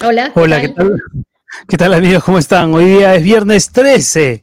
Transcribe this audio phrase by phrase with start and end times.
[0.00, 0.30] Hola.
[0.36, 1.02] Hola, ¿qué tal?
[1.66, 2.22] ¿Qué tal amigos?
[2.22, 2.72] ¿Cómo están?
[2.72, 4.42] Hoy día es viernes 13,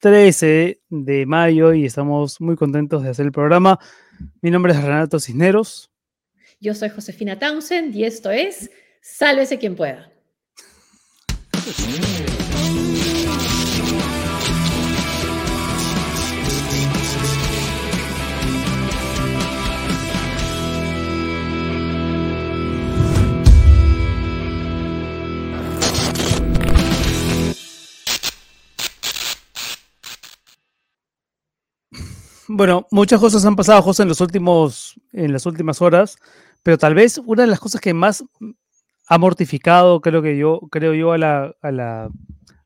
[0.00, 3.78] 13 de mayo y estamos muy contentos de hacer el programa.
[4.42, 5.92] Mi nombre es Renato Cisneros.
[6.58, 10.10] Yo soy Josefina Townsend y esto es Sálvese quien pueda.
[32.48, 36.16] Bueno, muchas cosas han pasado, José, en los últimos, en las últimas horas,
[36.62, 38.24] pero tal vez una de las cosas que más
[39.06, 42.10] ha mortificado, creo que yo, creo yo, a la, a la,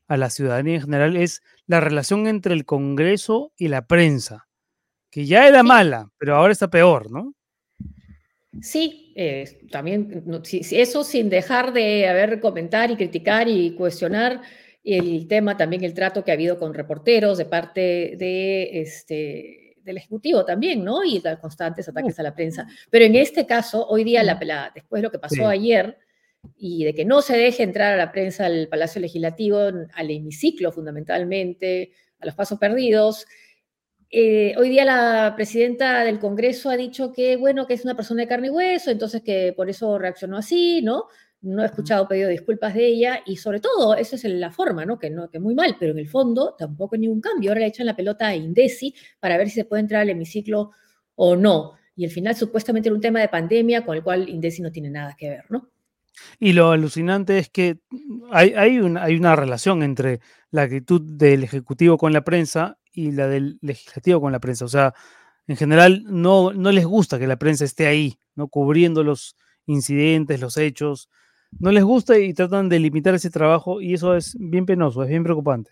[0.07, 4.47] a la ciudadanía en general es la relación entre el Congreso y la prensa,
[5.11, 7.35] que ya era mala, pero ahora está peor, ¿no?
[8.61, 14.43] Sí, eh, también eso sin dejar de haber comentar y criticar y cuestionar
[14.85, 19.99] el tema, también el trato que ha habido con reporteros de parte de este del
[19.99, 21.05] Ejecutivo también, ¿no?
[21.05, 22.67] Y los constantes ataques a la prensa.
[22.91, 25.99] Pero en este caso, hoy día, la, la, después de lo que pasó ayer,
[26.57, 30.73] y de que no se deje entrar a la prensa al Palacio Legislativo, al hemiciclo
[30.73, 33.27] fundamentalmente, a los pasos perdidos,
[34.15, 38.21] eh, hoy día la presidenta del Congreso ha dicho que, bueno, que es una persona
[38.21, 41.07] de carne y hueso, entonces que por eso reaccionó así, ¿no?
[41.43, 44.87] No he escuchado pedido de disculpas de ella y sobre todo, esa es la forma,
[44.87, 44.99] ¿no?
[44.99, 47.51] Que, no, que muy mal, pero en el fondo tampoco hay ningún cambio.
[47.51, 50.71] Ahora le echan la pelota a Indesi para ver si se puede entrar al hemiciclo
[51.17, 51.73] o no.
[51.97, 54.91] Y al final supuestamente era un tema de pandemia con el cual Indesi no tiene
[54.91, 55.69] nada que ver, ¿no?
[56.39, 57.81] Y lo alucinante es que
[58.31, 63.11] hay, hay, una, hay una relación entre la actitud del Ejecutivo con la prensa y
[63.13, 64.65] la del Legislativo con la prensa.
[64.65, 64.95] O sea,
[65.49, 68.49] en general no, no les gusta que la prensa esté ahí, ¿no?
[68.49, 69.37] Cubriendo los
[69.67, 71.09] incidentes, los hechos,
[71.59, 75.09] no les gusta y tratan de limitar ese trabajo y eso es bien penoso, es
[75.09, 75.71] bien preocupante.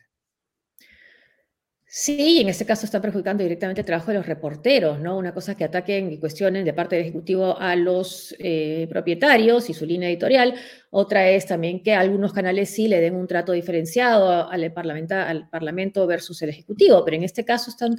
[1.92, 5.18] Sí, en este caso está perjudicando directamente el trabajo de los reporteros, ¿no?
[5.18, 9.68] Una cosa es que ataquen y cuestionen de parte del Ejecutivo a los eh, propietarios
[9.68, 10.54] y su línea editorial,
[10.90, 16.06] otra es también que algunos canales sí le den un trato diferenciado al, al Parlamento
[16.06, 17.96] versus el Ejecutivo, pero en este caso están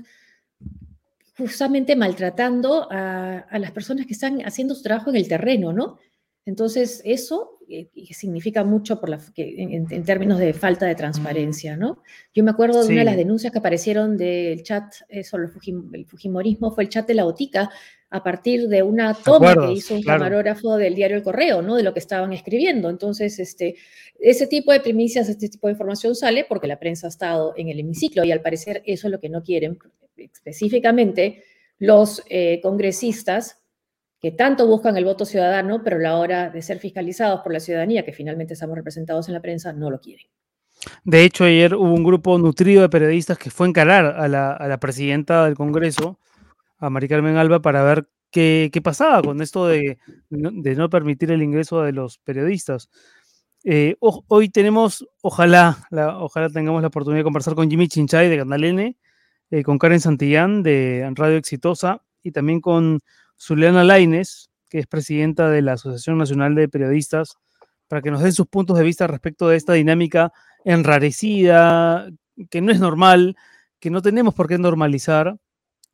[1.37, 5.97] justamente maltratando a las personas que están haciendo su trabajo en el terreno, ¿no?
[6.45, 12.01] Entonces, eso eh, significa mucho por la, en, términos de falta de transparencia, ¿no?
[12.33, 16.05] Yo me acuerdo de una de las denuncias que aparecieron del chat eh, sobre el,
[16.05, 17.69] Fujimorismo, fue el chat de la botica,
[18.09, 21.75] a partir de una toma que hizo un camarógrafo del diario El Correo, ¿no?
[21.75, 22.89] De lo que estaban escribiendo.
[22.89, 23.75] Entonces, este,
[24.19, 27.69] ese tipo de primicias, este tipo de información sale porque la prensa ha estado en
[27.69, 29.77] el hemiciclo y al parecer eso es lo que no quieren
[30.17, 31.43] específicamente
[31.79, 33.60] los eh, congresistas
[34.21, 37.59] que tanto buscan el voto ciudadano, pero a la hora de ser fiscalizados por la
[37.59, 40.27] ciudadanía, que finalmente estamos representados en la prensa, no lo quieren.
[41.03, 44.79] De hecho, ayer hubo un grupo nutrido de periodistas que fue a encarar a la,
[44.79, 46.19] presidenta del Congreso,
[46.77, 49.97] a Mari Carmen Alba, para ver qué, pasaba con esto de,
[50.29, 52.89] no permitir el ingreso de los periodistas.
[53.63, 55.87] Eh, hoy tenemos, ojalá,
[56.19, 60.63] ojalá tengamos la oportunidad de conversar con Jimmy Chinchay de Canal eh, con Karen Santillán
[60.63, 63.01] de Radio Exitosa y también con
[63.41, 67.37] Zuliana Laines, que es presidenta de la Asociación Nacional de Periodistas,
[67.87, 70.31] para que nos den sus puntos de vista respecto de esta dinámica
[70.63, 72.09] enrarecida,
[72.49, 73.35] que no es normal,
[73.79, 75.37] que no tenemos por qué normalizar,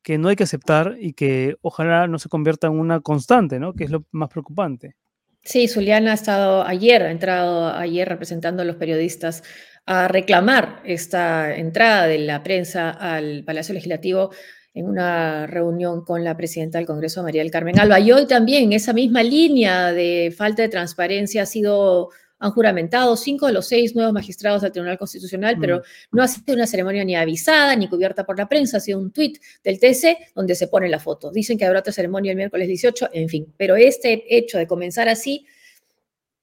[0.02, 3.72] que no hay que aceptar y que ojalá no se convierta en una constante, ¿no?
[3.72, 4.94] Que es lo más preocupante.
[5.42, 9.42] Sí, Zuliana ha estado ayer, ha entrado ayer representando a los periodistas
[9.86, 14.30] a reclamar esta entrada de la prensa al Palacio Legislativo
[14.74, 18.00] en una reunión con la presidenta del Congreso, María del Carmen Alba.
[18.00, 23.46] Y hoy también esa misma línea de falta de transparencia ha sido, han juramentado cinco
[23.46, 25.82] de los seis nuevos magistrados del Tribunal Constitucional, pero mm.
[26.16, 29.10] no ha sido una ceremonia ni avisada ni cubierta por la prensa, ha sido un
[29.10, 31.30] tuit del TC donde se pone la foto.
[31.30, 35.08] Dicen que habrá otra ceremonia el miércoles 18, en fin, pero este hecho de comenzar
[35.08, 35.46] así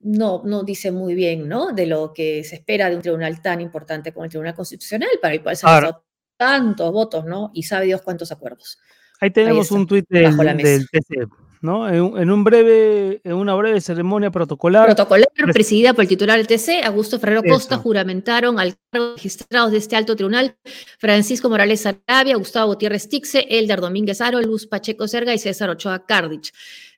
[0.06, 1.72] no, no dice muy bien, ¿no?
[1.72, 5.34] De lo que se espera de un tribunal tan importante como el Tribunal Constitucional, para
[5.34, 6.02] el cual se ha
[6.37, 7.52] tantos votos, ¿no?
[7.53, 8.79] Y sabe Dios cuántos acuerdos.
[9.20, 11.28] Ahí tenemos un tuit del, TC,
[11.61, 11.87] ¿no?
[11.90, 14.85] En, un breve, en una breve ceremonia protocolar.
[14.85, 19.72] Protocolar presidida por el titular del TC, Augusto Ferrero Costa, juramentaron al cargo de magistrados
[19.72, 20.58] de este alto tribunal
[20.99, 26.05] Francisco Morales Arabia, Gustavo Gutiérrez Tixe, Elder Domínguez Aro, Luz Pacheco Serga y César Ochoa
[26.05, 26.52] Cardich.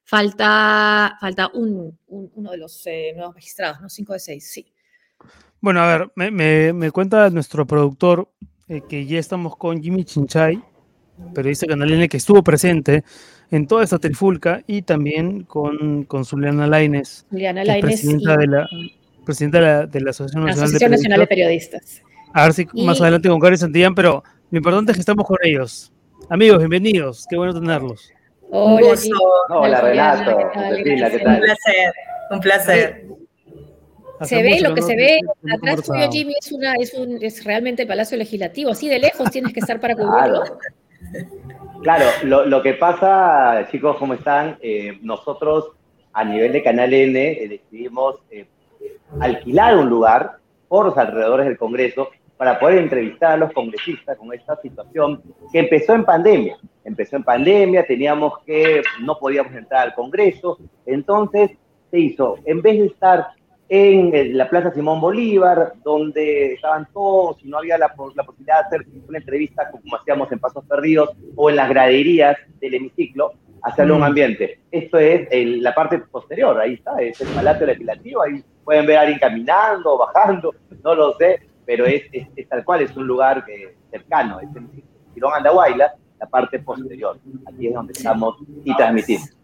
[0.03, 3.89] Falta, falta un, uno de los eh, nuevos magistrados, ¿no?
[3.89, 4.73] Cinco de seis, sí.
[5.59, 8.29] Bueno, a ver, me, me, me cuenta nuestro productor
[8.69, 10.61] eh, que ya estamos con Jimmy Chinchay,
[11.33, 13.03] periodista canalene que estuvo presente
[13.49, 18.67] en toda esta trifulca y también con, con Zuliana Laines, Laines presidenta de, la,
[19.25, 22.01] presidenta de la, Asociación, Nacional, de Periodistas.
[22.33, 24.21] A ver si más adelante con Gary Santillán, pero
[24.51, 25.93] lo importante es que estamos con ellos.
[26.29, 27.25] Amigos, bienvenidos.
[27.29, 28.11] Qué bueno tenerlos.
[28.49, 28.95] Hola,
[29.49, 30.37] Hola, Renato.
[30.37, 30.75] ¿qué tal?
[30.75, 31.93] Un placer,
[32.31, 33.05] un placer.
[34.21, 35.19] Se ve lo que se ve
[35.53, 38.71] atrás tuyo, Jimmy, es, una, es, un, es realmente el Palacio Legislativo.
[38.71, 40.43] Así de lejos tienes que estar para cubrirlo.
[41.83, 44.57] Claro, lo, lo, que pasa, chicos, ¿cómo están?
[44.61, 45.71] Eh, nosotros
[46.13, 48.47] a nivel de Canal N eh, decidimos eh,
[49.19, 50.37] alquilar un lugar
[50.67, 55.21] por los alrededores del Congreso para poder entrevistar a los congresistas con esta situación
[55.51, 56.57] que empezó en pandemia.
[56.83, 61.51] Empezó en pandemia, teníamos que, no podíamos entrar al Congreso, entonces
[61.91, 63.27] se hizo, en vez de estar
[63.69, 68.77] en la Plaza Simón Bolívar, donde estaban todos y no había la, la, posibilidad de
[68.77, 73.95] hacer una entrevista como hacíamos en Pasos Perdidos o en las graderías del hemiciclo, hacerlo
[73.95, 74.05] un mm.
[74.05, 74.59] ambiente.
[74.71, 75.27] Esto es
[75.61, 79.97] la parte posterior, ahí está, es el Palacio Legislativo, ahí pueden ver a alguien caminando,
[79.97, 84.49] bajando, no lo sé, pero es, es, tal cual, es un lugar eh, cercano, es
[84.55, 84.67] el
[85.13, 89.37] Girón Andahuayla, la parte posterior, aquí es donde estamos y transmitimos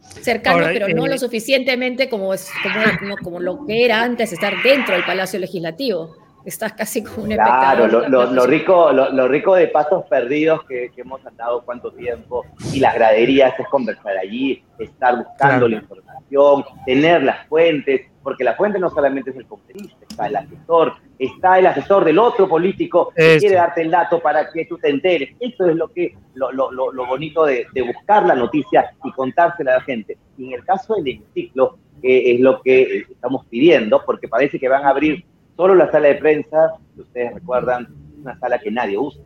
[0.00, 2.50] cercano, pero no lo eh, suficientemente como, es,
[2.98, 6.16] como, como, lo que era antes estar dentro del Palacio Legislativo.
[6.44, 11.02] Estás casi como un Claro, lo, lo, rico, lo, rico de pasos perdidos que, que,
[11.02, 17.24] hemos andado cuánto tiempo y las graderías es conversar allí, estar buscando la información, tener
[17.24, 21.66] las fuentes, porque la fuente no solamente es el conferista, está el asesor, está el
[21.66, 25.34] asesor del otro político que quiere darte el dato para que tú te enteres.
[25.40, 29.72] Eso es lo que lo, lo, lo bonito de, de, buscar la noticia y contársela
[29.72, 30.18] a la gente.
[30.36, 34.68] Y en el caso del hemiciclo, que es lo que estamos pidiendo, porque parece que
[34.68, 35.24] van a abrir
[35.56, 37.88] solo la sala de prensa, ustedes recuerdan,
[38.20, 39.22] una sala que nadie usa.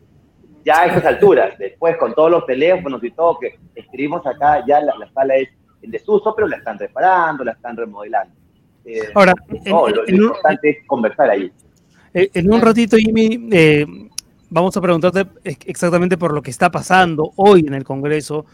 [0.63, 4.79] Ya a estas alturas, después con todos los teléfonos y todo que escribimos acá, ya
[4.79, 5.49] la, la sala es
[5.81, 8.33] en desuso, pero la están reparando, la están remodelando.
[8.85, 9.33] Eh, Ahora,
[9.65, 11.51] lo, importante es conversar ahí.
[12.13, 13.85] Eh, en un ratito, Jimmy, eh,
[14.49, 18.45] vamos a preguntarte exactamente por lo que está pasando hoy en el Congreso,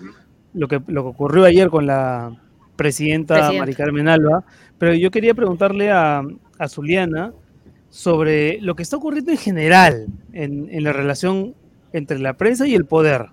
[0.54, 2.36] lo que, lo que ocurrió ayer con la
[2.76, 4.44] presidenta, Mari Carmen Alba,
[4.78, 6.24] pero yo quería preguntarle a,
[6.58, 7.34] a Zuliana
[7.90, 11.54] sobre lo que está ocurriendo en general en, en, la relación
[11.94, 13.28] entre la prensa y el poder,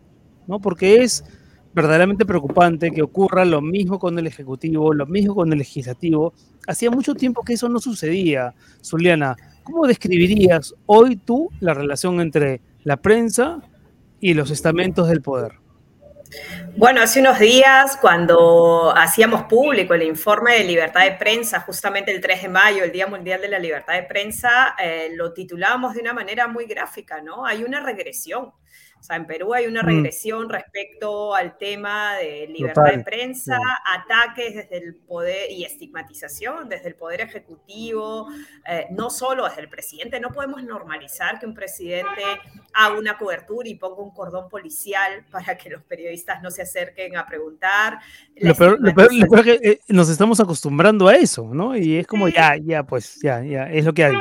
[0.47, 0.59] ¿no?
[0.59, 1.25] Porque es
[1.79, 6.33] verdaderamente preocupante que ocurra lo mismo con el Ejecutivo, lo mismo con el Legislativo.
[6.67, 8.53] Hacía mucho tiempo que eso no sucedía.
[8.85, 13.61] Zuliana, ¿cómo describirías hoy tú la relación entre la prensa
[14.19, 15.53] y los estamentos del poder?
[16.77, 22.21] Bueno, hace unos días, cuando hacíamos público el informe de libertad de prensa, justamente el
[22.21, 26.01] 3 de mayo, el Día Mundial de la Libertad de Prensa, eh, lo titulábamos de
[26.01, 27.47] una manera muy gráfica, ¿no?
[27.47, 28.53] Hay una regresión.
[29.01, 29.87] O sea, en Perú hay una mm.
[29.87, 36.89] regresión respecto al tema de libertad de prensa, ataques desde el poder y estigmatización desde
[36.89, 38.29] el poder ejecutivo,
[38.69, 40.21] eh, no solo desde el presidente.
[40.21, 42.23] No podemos normalizar que un presidente
[42.75, 47.17] haga una cobertura y ponga un cordón policial para que los periodistas no se acerquen
[47.17, 47.99] a preguntar.
[48.37, 51.77] Lo peor, es que eh, nos estamos acostumbrando a eso, ¿no?
[51.77, 54.17] Y es como, ya, ya, pues, ya, ya, es lo que hay.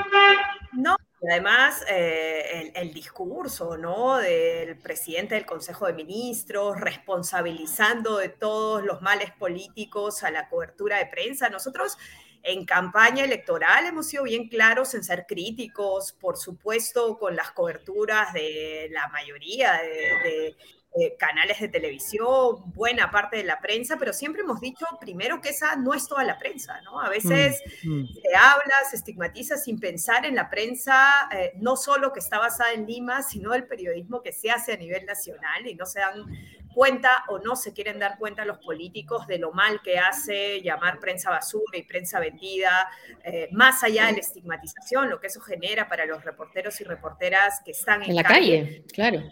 [0.74, 0.96] No,
[1.30, 4.18] además, eh, el, discurso ¿no?
[4.18, 10.98] del presidente del Consejo de Ministros, responsabilizando de todos los males políticos a la cobertura
[10.98, 11.50] de prensa.
[11.50, 11.98] Nosotros
[12.44, 18.32] en campaña electoral hemos sido bien claros en ser críticos, por supuesto, con las coberturas
[18.34, 20.56] de la mayoría de
[21.00, 25.50] eh, canales de televisión, buena parte de la prensa, pero siempre hemos dicho primero que
[25.50, 27.00] esa no es toda la prensa, ¿no?
[27.00, 28.08] A veces mm, mm.
[28.08, 32.74] se habla, se estigmatiza sin pensar en la prensa, eh, no solo que está basada
[32.74, 36.26] en Lima, sino el periodismo que se hace a nivel nacional y no se dan
[36.74, 41.00] cuenta o no se quieren dar cuenta los políticos de lo mal que hace llamar
[41.00, 42.88] prensa basura y prensa vendida,
[43.24, 47.62] eh, más allá de la estigmatización, lo que eso genera para los reporteros y reporteras
[47.66, 49.24] que están en, la calle claro.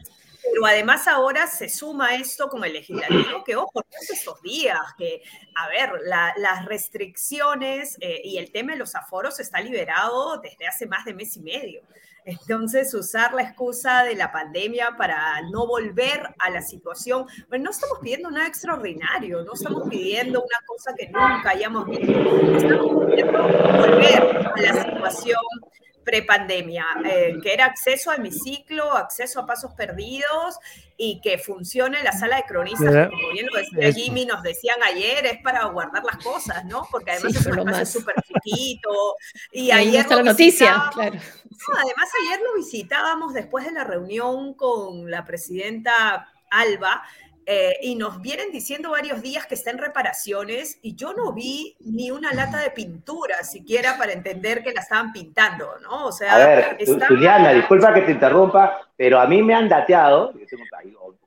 [0.52, 5.22] Pero además ahora se suma esto con el legislativo, que ojo, estos días, que,
[5.56, 10.88] a ver, las restricciones eh, y el tema de los aforos está liberado desde hace
[10.88, 11.82] más de mes y medio.
[12.26, 17.70] Entonces, usar la excusa de la pandemia para no volver a la situación, bueno, no
[17.70, 23.44] estamos pidiendo nada extraordinario, no estamos pidiendo una cosa que nunca hayamos visto, estamos pidiendo
[23.44, 25.40] volver a la situación
[26.06, 30.58] prepandemia, eh, que era acceso a hemiciclo, acceso a pasos perdidos
[30.96, 35.26] y que funcione la sala de cronistas, como bien lo decía Jimmy, nos decían ayer,
[35.26, 36.88] es para guardar las cosas, ¿no?
[36.90, 38.90] Porque además es un espacio súper chiquito.
[39.52, 41.18] Y ayer está la noticia, claro.
[41.18, 47.04] además ayer lo visitábamos después de la reunión con la presidenta Alba,
[47.48, 51.78] eh, y nos vienen diciendo varios días que está en reparaciones y yo no vi
[51.80, 56.06] ni una lata de pintura siquiera para entender que la estaban pintando, ¿no?
[56.06, 60.34] O sea, a ver, Juliana, disculpa que te interrumpa, pero a mí me han dateado,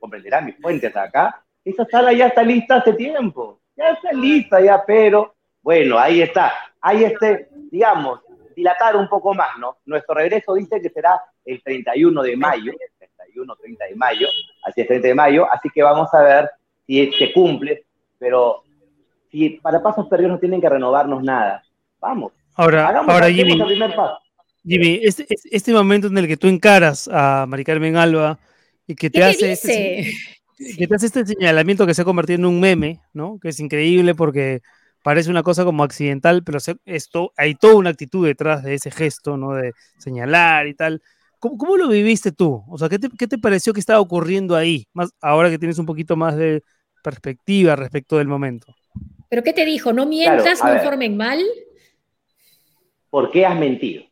[0.01, 4.83] comprenderán mis fuentes acá, esa sala ya está lista hace tiempo, ya está lista ya,
[4.85, 8.21] pero bueno, ahí está, ahí este, digamos,
[8.57, 9.79] dilatar un poco más, ¿no?
[9.87, 12.73] Nuestro regreso dice que será el 31 de mayo,
[13.47, 14.29] 31, 30 de mayo,
[14.65, 16.51] así es 30 de mayo, así que vamos a ver
[16.87, 17.85] si se cumple,
[18.19, 18.63] pero
[19.31, 21.63] si para pasos perdidos no tienen que renovarnos nada,
[22.01, 22.33] vamos.
[22.55, 23.57] Ahora, ahora Jimmy,
[24.65, 28.39] Jimmy este, este, momento en el que tú encaras a Mari Carmen Alba
[28.87, 30.13] y que te hace este,
[30.77, 33.39] que te hace este señalamiento que se ha convertido en un meme, ¿no?
[33.41, 34.61] Que es increíble porque
[35.05, 39.37] parece una cosa como accidental, pero esto, hay toda una actitud detrás de ese gesto,
[39.37, 39.55] ¿no?
[39.55, 41.01] De señalar y tal.
[41.39, 42.65] ¿Cómo, lo viviste tú?
[42.69, 44.87] O sea, ¿qué te, pareció que estaba ocurriendo ahí?
[44.93, 46.63] Más ahora que tienes un poquito más de
[47.03, 48.75] perspectiva respecto del momento.
[49.29, 49.93] ¿Pero qué te dijo?
[49.93, 51.41] ¿No mientas, no informen mal?
[53.11, 54.05] ¿Por qué has mentido?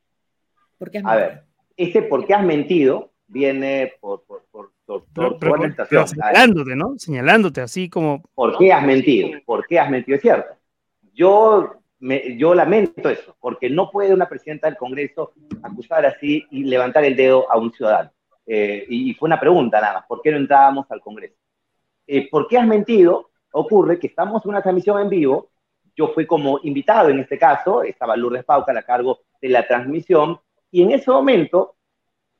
[0.79, 1.25] ¿Por qué has mentido?
[1.25, 1.45] A ver,
[1.77, 4.73] ese por qué has mentido viene por, por, por,
[6.09, 6.95] señalándote, ¿no?
[6.97, 8.23] Señalándote así como...
[8.35, 9.31] ¿Por qué has mentido?
[9.45, 10.17] ¿Por qué has mentido?
[10.17, 10.55] Es cierto.
[11.13, 11.81] Yo
[12.37, 17.17] yo lamento eso, porque no puede una presidenta del Congreso acusar así y levantar el
[17.17, 18.11] dedo a un ciudadano.
[18.47, 21.37] Eh, y fue una pregunta nada más, ¿por qué no entrábamos al Congreso?
[22.07, 23.31] Eh, ¿Por qué has mentido?
[23.53, 25.51] Ocurre que estamos en una transmisión en vivo,
[25.97, 30.39] yo fui como invitado en este caso, estaba Lourdes Pauca a cargo de la transmisión,
[30.71, 31.77] y en ese momento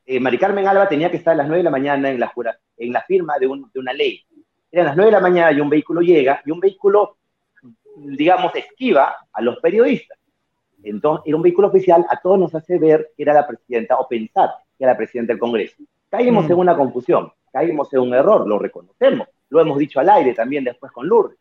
[0.05, 2.31] eh, Mari Carmen Alba tenía que estar a las 9 de la mañana en la,
[2.77, 4.23] en la firma de, de una ley.
[4.71, 7.17] Eran las 9 de la mañana y un vehículo llega, y un vehículo
[7.97, 10.17] digamos, esquiva a los periodistas.
[10.83, 14.07] Entonces, era un vehículo oficial, a todos nos hace ver que era la presidenta o
[14.07, 15.75] pensar que era la presidenta del Congreso.
[16.09, 16.51] Caímos mm.
[16.51, 20.63] en una confusión, caímos en un error, lo reconocemos, lo hemos dicho al aire también
[20.63, 21.37] después con Lourdes.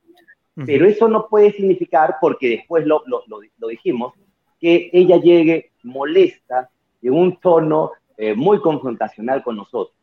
[0.65, 4.15] Pero eso no puede significar, porque después lo, lo, lo, dijimos,
[4.59, 6.71] que ella llegue molesta,
[7.03, 9.95] en un tono eh, muy confrontacional con nosotros.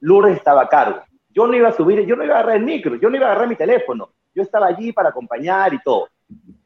[0.00, 1.02] Lourdes estaba a cargo.
[1.32, 3.26] Yo no iba a subir, yo no iba a agarrar el micro, yo no iba
[3.26, 4.10] a agarrar mi teléfono.
[4.34, 6.08] Yo estaba allí para acompañar y todo.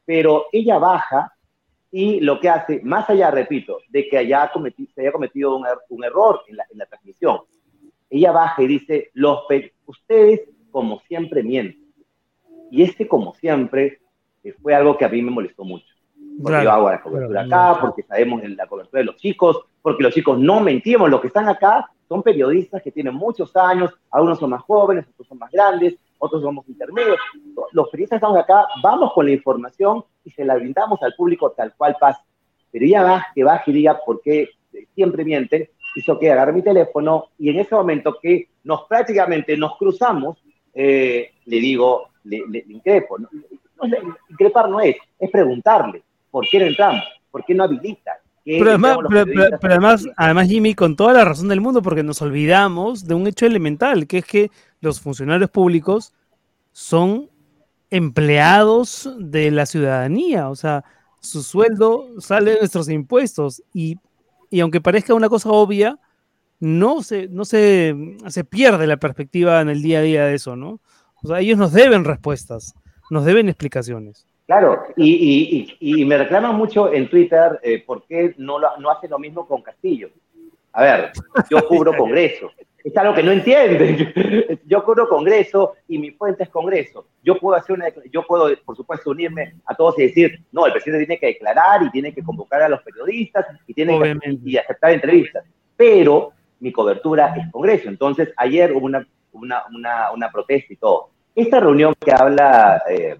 [0.04, 1.32] Pero ella baja
[1.90, 5.64] y lo que hace, más allá, repito, de que haya cometido, se haya cometido un,
[5.64, 7.42] er, un error en la, en la, transmisión,
[8.10, 9.44] ella baja y dice, los
[9.86, 10.42] ustedes
[10.72, 11.92] como siempre mienten.
[12.70, 14.00] Y este como siempre
[14.42, 15.86] eh, fue algo que a mí me molestó mucho.
[16.42, 20.12] Porque yo hago la cobertura acá, porque sabemos la cobertura de los chicos, porque los
[20.12, 24.50] chicos no mentimos, los que están acá son periodistas que tienen muchos años, algunos son
[24.50, 27.18] más jóvenes, otros son más grandes, otros somos intermedios.
[27.72, 31.74] Los periodistas estamos acá, vamos con la información y se la brindamos al público tal
[31.76, 32.24] cual pasa.
[32.70, 34.48] Pero ya va, que baje y diga por qué
[34.94, 39.76] siempre mienten, hizo que agarre mi teléfono y en ese momento que nos prácticamente nos
[39.76, 40.42] cruzamos,
[40.72, 43.16] eh, le digo, le, increpo.
[44.30, 48.98] Increpar no es, es preguntarle por qué no entramos, por qué no habilita, pero además,
[49.08, 53.26] pero, además, además, Jimmy, con toda la razón del mundo, porque nos olvidamos de un
[53.26, 56.12] hecho elemental, que es que los funcionarios públicos
[56.72, 57.30] son
[57.90, 60.84] empleados de la ciudadanía, o sea,
[61.20, 63.96] su sueldo sale de nuestros impuestos y,
[64.50, 65.98] y aunque parezca una cosa obvia,
[66.60, 67.94] no se, no se,
[68.28, 70.80] se pierde la perspectiva en el día a día de eso, ¿no?
[71.22, 72.74] O sea, ellos nos deben respuestas,
[73.10, 74.26] nos deben explicaciones.
[74.46, 79.08] Claro, y, y, me reclaman mucho en Twitter eh, por qué no, lo, no hace
[79.08, 80.10] lo mismo con Castillo.
[80.72, 81.12] A ver,
[81.50, 82.50] yo cubro Congreso.
[82.82, 84.12] Es algo que no entienden.
[84.66, 87.06] Yo cubro Congreso y mi fuente es Congreso.
[87.22, 90.72] Yo puedo hacer una, yo puedo, por supuesto, unirme a todos y decir, no, el
[90.72, 94.58] presidente tiene que declarar y tiene que convocar a los periodistas y tiene que y
[94.58, 95.44] aceptar entrevistas.
[95.76, 97.88] Pero mi cobertura es Congreso.
[97.88, 101.08] Entonces, ayer hubo una, una, una, una protesta y todo.
[101.34, 103.16] Esta reunión que habla eh,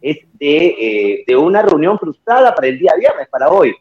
[0.00, 3.74] es de, eh, de una reunión frustrada para el día viernes, para hoy.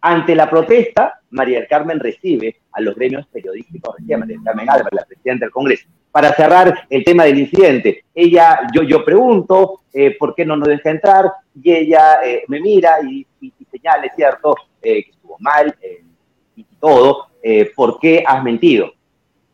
[0.00, 4.92] Ante la protesta, María del Carmen recibe a los gremios periodísticos, María del Carmen Álvarez,
[4.92, 8.04] la presidenta del Congreso, para cerrar el tema del incidente.
[8.14, 12.60] Ella, yo, yo pregunto eh, por qué no nos deja entrar y ella eh, me
[12.60, 15.74] mira y, y, señala, es cierto, que estuvo mal
[16.56, 17.28] y todo,
[17.76, 18.92] ¿por qué has mentido?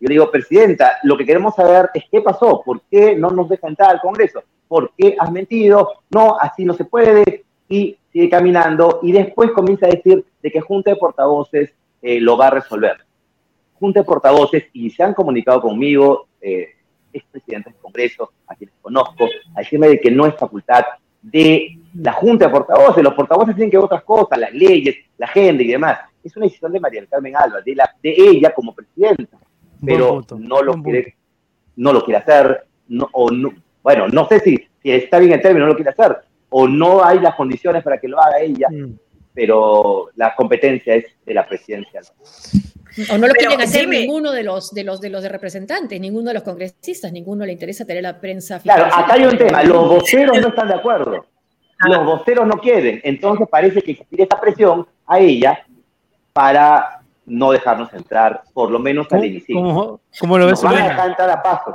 [0.01, 3.67] Yo digo, Presidenta, lo que queremos saber es qué pasó, por qué no nos deja
[3.69, 4.43] entrar al Congreso.
[4.69, 6.03] ¿por qué has mentido?
[6.11, 10.61] No, así no se puede, y sigue caminando, y después comienza a decir de que
[10.61, 12.99] Junta de Portavoces eh, lo va a resolver.
[13.81, 16.69] Junta de Portavoces, y se han comunicado conmigo, eh,
[17.13, 20.85] expresidentes del Congreso, a quienes conozco, a decirme de que no es facultad
[21.23, 25.27] de la Junta de Portavoces, los portavoces tienen que ver otras cosas, las leyes, la
[25.27, 25.99] agenda y demás.
[26.23, 29.39] Es una decisión de María del Carmen Alba, de, la, de ella como presidenta,
[29.85, 31.17] pero no lo, quiere,
[31.77, 35.41] no lo quiere hacer, no, o no, bueno, no sé si, si está bien el
[35.41, 36.19] término, no lo quiere hacer,
[36.51, 38.99] o no hay las condiciones para que lo haga ella, mm.
[39.35, 42.01] pero la competencia es de la presidencia.
[43.13, 46.29] O no lo quieren hacer ninguno de los, de los de los de representantes, ninguno
[46.29, 48.59] de los congresistas, ninguno le interesa tener la prensa.
[48.61, 51.27] Claro, acá hay un tema, los voceros no están de acuerdo,
[51.87, 55.65] los voceros no quieren, entonces parece que existiría esta presión a ella
[56.33, 56.98] para
[57.29, 59.57] no dejarnos entrar, por lo menos al inicio.
[60.21, 60.63] ¿Cómo, lo ves?
[60.63, 61.73] Van a entrar a paso.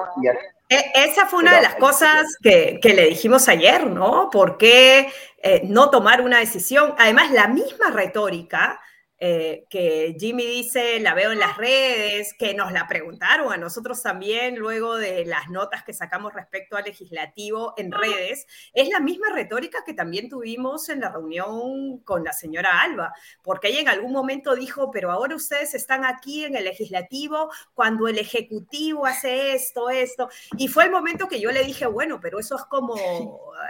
[0.70, 4.30] E, esa fue una de las cosas que, le dijimos ayer, ¿no?
[4.32, 5.10] ¿Por qué
[5.42, 6.96] eh, no tomar una decisión?
[6.98, 8.80] Además, la misma retórica
[9.20, 14.02] eh, que Jimmy dice, la veo en las redes, que nos la preguntaron a nosotros
[14.02, 19.28] también luego de las notas que sacamos respecto al legislativo en redes, es la misma
[19.34, 24.12] retórica que también tuvimos en la reunión con la señora Alba, porque ella en algún
[24.12, 29.90] momento dijo, pero ahora ustedes están aquí en el legislativo cuando el ejecutivo hace esto,
[29.90, 32.96] esto, y fue el momento que yo le dije, bueno, pero eso es como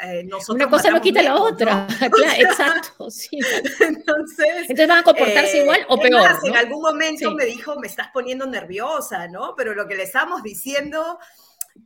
[0.03, 0.55] eh, nosotros...
[0.55, 1.85] Una cosa no quita la otra,
[2.39, 3.37] exacto, sí.
[3.79, 6.29] Entonces, Entonces van a comportar igual o peor.
[6.43, 9.53] En algún momento me dijo, me estás poniendo nerviosa, ¿no?
[9.55, 11.19] Pero lo que le estamos diciendo,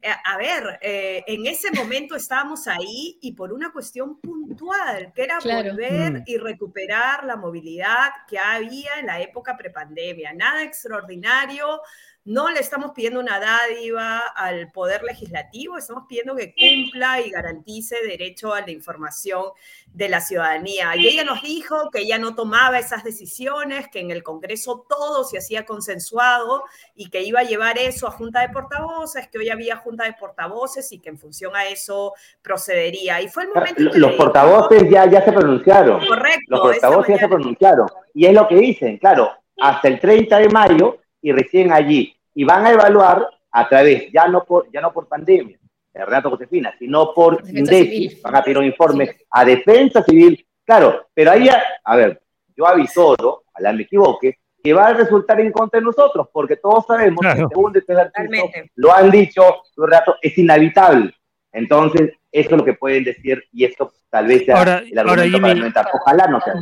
[0.02, 5.24] eh, a ver, eh, en ese momento estábamos ahí y por una cuestión puntual, que
[5.24, 6.24] era volver mm.
[6.26, 10.34] y recuperar la movilidad que había en la época prepandemia.
[10.34, 11.82] Nada extraordinario,
[12.28, 17.96] no le estamos pidiendo una dádiva al Poder Legislativo, estamos pidiendo que cumpla y garantice
[18.06, 19.46] derecho a la información
[19.94, 20.94] de la ciudadanía.
[20.98, 25.24] Y ella nos dijo que ella no tomaba esas decisiones, que en el Congreso todo
[25.24, 26.66] se hacía consensuado
[26.96, 30.12] y que iba a llevar eso a Junta de Portavoces, que hoy había Junta de
[30.12, 33.22] Portavoces y que en función a eso procedería.
[33.22, 33.84] Y fue el momento...
[33.94, 36.06] Los portavoces ya, ya se pronunciaron.
[36.06, 36.42] Correcto.
[36.50, 37.88] Los portavoces ya se pronunciaron.
[38.14, 39.32] Y es lo que dicen, claro,
[39.62, 44.28] hasta el 30 de mayo y recién allí y van a evaluar a través, ya
[44.28, 45.58] no por, ya no por pandemia,
[45.92, 51.32] Renato Josefina, sino por INDECI, van a pedir un informe a Defensa Civil, claro, pero
[51.32, 51.50] ahí,
[51.84, 52.22] a ver,
[52.56, 53.42] yo aviso, ¿no?
[53.50, 57.42] ojalá me equivoque, que va a resultar en contra de nosotros, porque todos sabemos que
[57.42, 59.42] el segundo y lo han dicho,
[59.76, 61.16] Renato, es inhabitable.
[61.52, 65.40] Entonces, eso es lo que pueden decir y esto tal vez sea ahora, el argumento
[65.40, 66.54] Jimmy, para Ojalá no sea.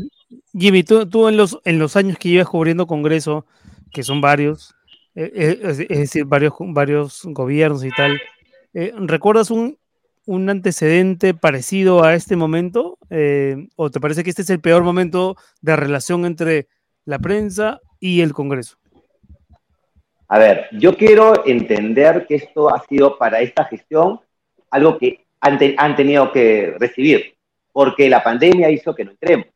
[0.57, 3.45] Jimmy, tú, tú en, los, en los años que llevas cubriendo Congreso,
[3.91, 4.73] que son varios,
[5.15, 8.21] eh, eh, es, decir, varios, varios gobiernos y tal.
[8.73, 9.77] Eh, ¿Recuerdas un,
[10.25, 12.97] un, antecedente parecido a este momento?
[13.77, 16.67] ¿O te parece que este es el peor momento de relación entre
[17.05, 18.77] la prensa y el Congreso?
[20.27, 24.19] A ver, yo quiero entender que esto ha sido para esta gestión
[24.69, 27.37] algo que han, han tenido que recibir,
[27.71, 29.47] porque la pandemia hizo que no entremos.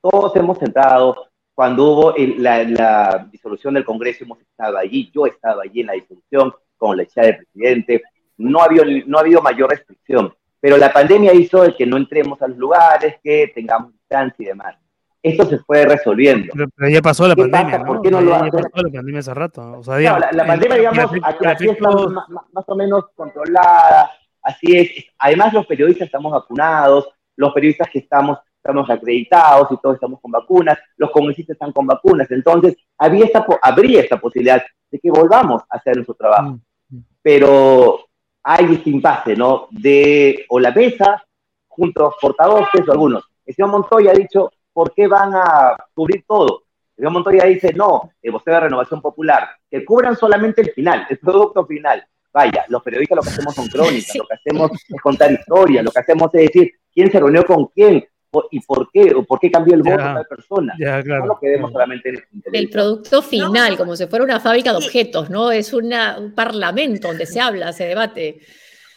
[0.00, 5.60] Todos hemos entrado, cuando hubo la, disolución del Congreso, hemos estado allí, yo he estado
[5.60, 8.02] allí en la disolución con la echa del presidente,
[8.36, 11.96] no ha, habido, no ha habido mayor restricción, pero la pandemia hizo el que no
[11.96, 14.76] entremos a los lugares, que tengamos distancia y demás.
[15.22, 16.52] Esto se fue resolviendo.
[16.76, 17.86] Pero, ya pasó la pandemia, ¿no?
[17.86, 19.80] ¿Por qué no lo ya pasó la pandemia hace rato.
[19.86, 24.10] la, pandemia, digamos, aquí, está más, más, o menos controlada,
[24.42, 24.90] así es.
[25.18, 30.30] Además, los periodistas estamos vacunados, los periodistas que estamos estamos acreditados y todos estamos con
[30.30, 35.62] vacunas, los congresistas están con vacunas, entonces había esta, habría esta posibilidad de que volvamos
[35.68, 36.58] a hacer nuestro trabajo.
[36.88, 37.04] Mm, mm.
[37.20, 38.06] Pero
[38.42, 39.68] hay este impasse, ¿no?
[39.70, 41.22] De o la mesa,
[41.68, 43.24] junto a los portavoces o algunos.
[43.44, 46.62] El señor Montoya ha dicho, ¿por qué van a cubrir todo?
[46.96, 51.06] El señor Montoya dice, no, el vocero de renovación popular, que cubran solamente el final,
[51.10, 52.02] el producto final.
[52.32, 55.90] Vaya, los periodistas lo que hacemos son crónicas, lo que hacemos es contar historias, lo
[55.90, 58.04] que hacemos es decir quién se reunió con quién,
[58.50, 60.74] y por qué, o por qué cambió el voto de la persona.
[60.78, 64.78] no lo que vemos solamente en el, producto final, como si fuera una fábrica de
[64.78, 65.50] objetos, ¿no?
[65.50, 68.40] Es una, un parlamento donde se habla, se debate.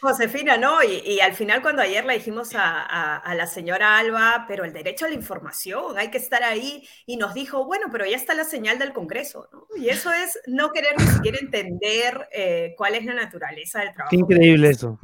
[0.00, 0.78] Josefina, ¿no?
[0.82, 5.08] Y, al final cuando ayer le dijimos a, la señora Alba, pero el derecho a
[5.08, 8.78] la información, hay que estar ahí, y nos dijo, bueno, pero ya está la señal
[8.78, 9.66] del Congreso, ¿no?
[9.76, 14.10] Y eso es no querer ni siquiera entender eh, cuál es la naturaleza del trabajo.
[14.10, 14.98] Qué increíble eso.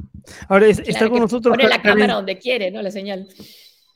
[0.47, 1.55] Ahora, está con nosotros...
[1.55, 2.81] Pone la cámara donde quiere, ¿no?
[2.81, 3.27] La señal.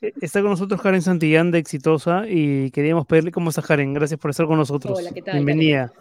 [0.01, 3.93] Eh, está con nosotros Karen Santillán de Exitosa y queríamos pedirle cómo está Karen.
[3.93, 4.97] Gracias por estar con nosotros.
[4.97, 5.35] Hola, ¿qué tal?
[5.35, 5.91] Bienvenida.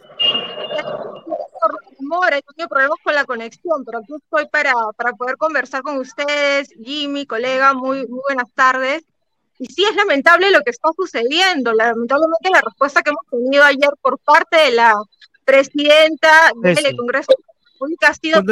[2.30, 6.68] He tenido problemas con la conexión, pero aquí estoy para, para poder conversar con ustedes.
[6.82, 9.04] Jimmy, colega, muy, muy buenas tardes.
[9.58, 11.72] Y sí es lamentable lo que está sucediendo.
[11.72, 14.94] Lamentablemente la respuesta que hemos tenido ayer por parte de la
[15.44, 17.32] presidenta del Congreso
[18.06, 18.42] ha sido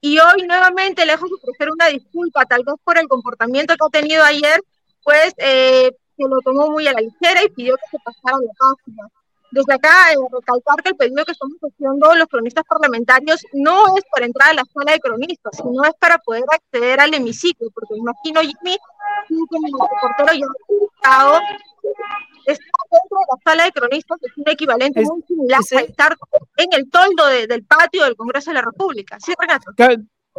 [0.00, 4.00] y hoy nuevamente, lejos de ofrecer una disculpa, tal vez por el comportamiento que ha
[4.00, 4.60] tenido ayer,
[5.02, 8.52] pues eh, se lo tomó muy a la ligera y pidió que se pasara la
[8.58, 9.08] página.
[9.50, 14.04] desde acá, eh, recalcar que el pedido que estamos haciendo los cronistas parlamentarios no es
[14.12, 17.96] para entrar a la sala de cronistas, sino es para poder acceder al hemiciclo, porque
[17.96, 18.76] imagino, Jimmy,
[19.30, 20.46] el reportero ya
[21.04, 21.40] ha
[22.46, 26.16] está dentro de la sala de cronistas, es un equivalente muy similar a estar
[26.56, 29.18] en el toldo del patio del Congreso de la República.
[29.20, 29.72] ¿Sí, Renato?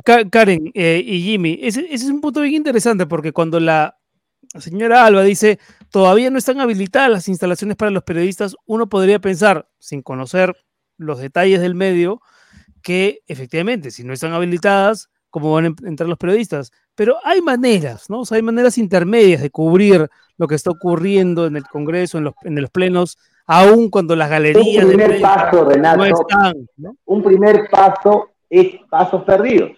[0.03, 3.99] Karen eh, y Jimmy, ese, ese es un punto bien interesante porque cuando la
[4.57, 5.59] señora Alba dice,
[5.91, 10.55] todavía no están habilitadas las instalaciones para los periodistas, uno podría pensar, sin conocer
[10.97, 12.21] los detalles del medio,
[12.81, 16.71] que efectivamente, si no están habilitadas, ¿cómo van a entrar los periodistas?
[16.99, 18.19] Pero hay maneras, ¿no?
[18.19, 22.25] O sea, hay maneras intermedias de cubrir lo que está ocurriendo en el Congreso, en
[22.25, 24.83] los, en los plenos, aún cuando las galerías...
[24.83, 26.67] Un primer paso, Renato, no están,
[27.05, 29.71] un primer paso es pasos perdidos.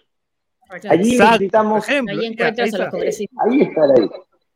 [0.90, 1.88] Allí necesitamos...
[1.88, 3.46] ahí encuentras a los congresistas.
[3.46, 4.10] Ahí está ahí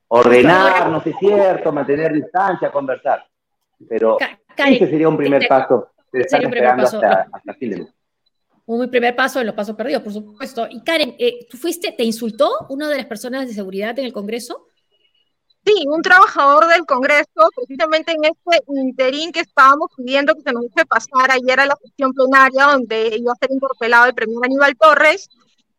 [0.07, 3.27] ordenar, no sé cierto, mantener distancia, conversar.
[3.87, 4.17] Pero
[4.57, 5.89] ese sería un primer paso.
[6.11, 6.97] Sería un primer paso.
[6.97, 7.53] Hasta, hasta
[8.65, 10.67] un primer paso en los pasos perdidos, por supuesto.
[10.69, 14.13] Y Karen, eh, ¿tú fuiste, te insultó una de las personas de seguridad en el
[14.13, 14.67] Congreso?
[15.65, 20.63] Sí, un trabajador del Congreso, precisamente en este interín que estábamos pidiendo que se nos
[20.63, 24.75] deje pasar ayer a la sesión plenaria, donde iba a ser interpelado el premier Aníbal
[24.77, 25.27] Torres,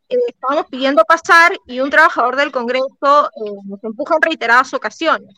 [0.09, 5.35] eh, estábamos pidiendo pasar y un trabajador del Congreso eh, nos empuja en reiteradas ocasiones.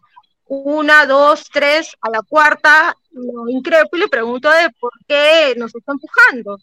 [0.46, 5.74] Una, dos, tres, a la cuarta, lo increpo y le pregunto de por qué nos
[5.74, 6.58] está empujando.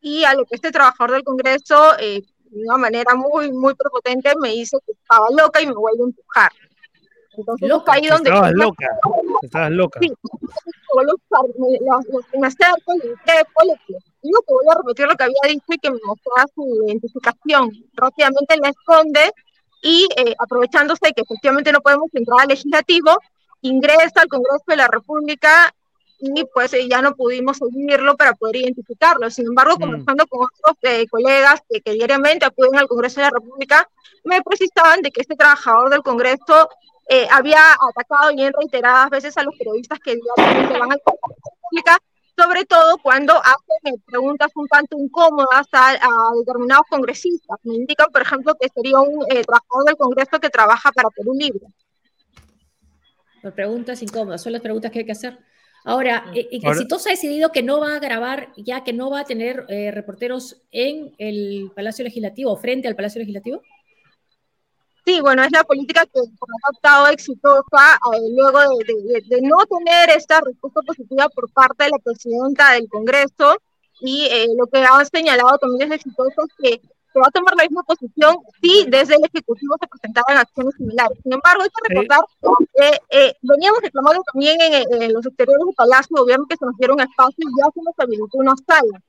[0.00, 4.32] Y a lo que este trabajador del Congreso, eh, de una manera muy, muy prepotente,
[4.40, 6.52] me dice que estaba loca y me vuelve a empujar.
[7.36, 8.30] Entonces, loca, ahí donde...
[8.30, 8.86] Estabas loca,
[9.42, 10.00] estabas loca.
[10.00, 10.12] Sí,
[12.38, 15.78] me acerco, le increpo, le digo que voy a repetir lo que había dicho y
[15.78, 17.70] que me mostraba su identificación.
[17.94, 19.32] Rápidamente la esconde
[19.82, 23.16] y eh, aprovechándose de que efectivamente no podemos entrar al legislativo,
[23.62, 25.72] ingresa al Congreso de la República
[26.20, 29.30] y pues eh, ya no pudimos seguirlo para poder identificarlo.
[29.30, 29.80] Sin embargo, mm.
[29.80, 33.88] conversando con otros eh, colegas que, que, diariamente acuden al Congreso de la República,
[34.24, 36.68] me precisaban de que este trabajador del Congreso
[37.32, 41.50] había atacado y en reiteradas veces a los periodistas que diariamente van al Congreso de
[41.50, 41.98] la República
[42.40, 45.98] sobre todo cuando hacen preguntas un tanto incómodas a,
[46.38, 47.58] determinados congresistas.
[47.64, 51.34] Me indican, por ejemplo, que sería un eh, trabajador del Congreso que trabaja para Perú
[51.34, 51.66] Libre.
[53.42, 55.38] Por preguntas incómodas, son las preguntas que hay que hacer.
[55.84, 59.20] Ahora, eh, eh, Exitosa ha decidido que no va a grabar, ya que no va
[59.20, 63.62] a tener reporteros en el Palacio Legislativo, frente al Palacio Legislativo.
[65.10, 70.40] Sí, bueno, es la política que ha adoptado exitosa eh, luego de, no tener esta
[70.40, 73.56] respuesta positiva por parte de la presidenta del Congreso
[74.00, 77.54] y eh, lo que ha señalado también es exitoso es que se va a tomar
[77.56, 81.18] la misma posición si desde el Ejecutivo se presentaban acciones similares.
[81.22, 82.20] Sin embargo, hay que recordar
[82.74, 86.76] que eh, veníamos reclamando también en, los exteriores del Palacio de Gobierno que se nos
[86.76, 89.02] dieron espacio y ya se nos habilitó una sala.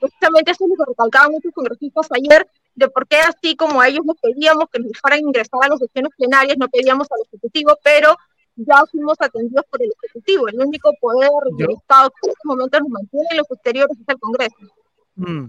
[0.00, 4.04] precisamente eso es lo que recalcaban muchos congresistas ayer, de por qué así como ellos
[4.04, 8.16] nos pedíamos que nos dejaran ingresar a las sesiones plenarias, no pedíamos al Ejecutivo, pero
[8.56, 10.48] ya fuimos atendidos por el Ejecutivo.
[10.48, 14.08] El único poder del Estado que en estos momentos nos mantiene en los exteriores es
[14.08, 14.81] el Congreso.
[15.14, 15.46] Mm.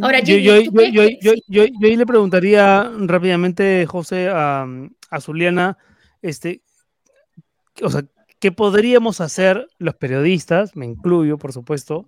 [0.00, 4.66] Ahora, yo, yo, yo, yo, ahí le preguntaría rápidamente, José, a,
[5.10, 5.76] a Zuliana,
[6.22, 6.62] este,
[7.82, 8.04] o sea,
[8.38, 12.06] ¿qué podríamos hacer los periodistas, me incluyo, por supuesto,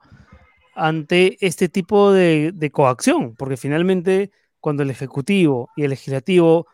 [0.75, 3.35] ante este tipo de, de coacción?
[3.37, 4.31] Porque finalmente
[4.61, 6.67] cuando el Ejecutivo y el Legislativo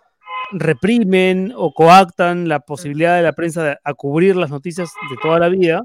[0.53, 5.49] reprimen o coactan la posibilidad de la prensa a cubrir las noticias de toda la
[5.49, 5.83] vida,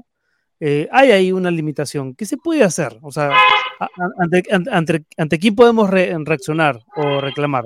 [0.60, 2.14] eh, hay ahí una limitación.
[2.14, 2.98] ¿Qué se puede hacer?
[3.02, 3.30] O sea,
[4.18, 7.64] ante, ante, ante quién podemos reaccionar o reclamar?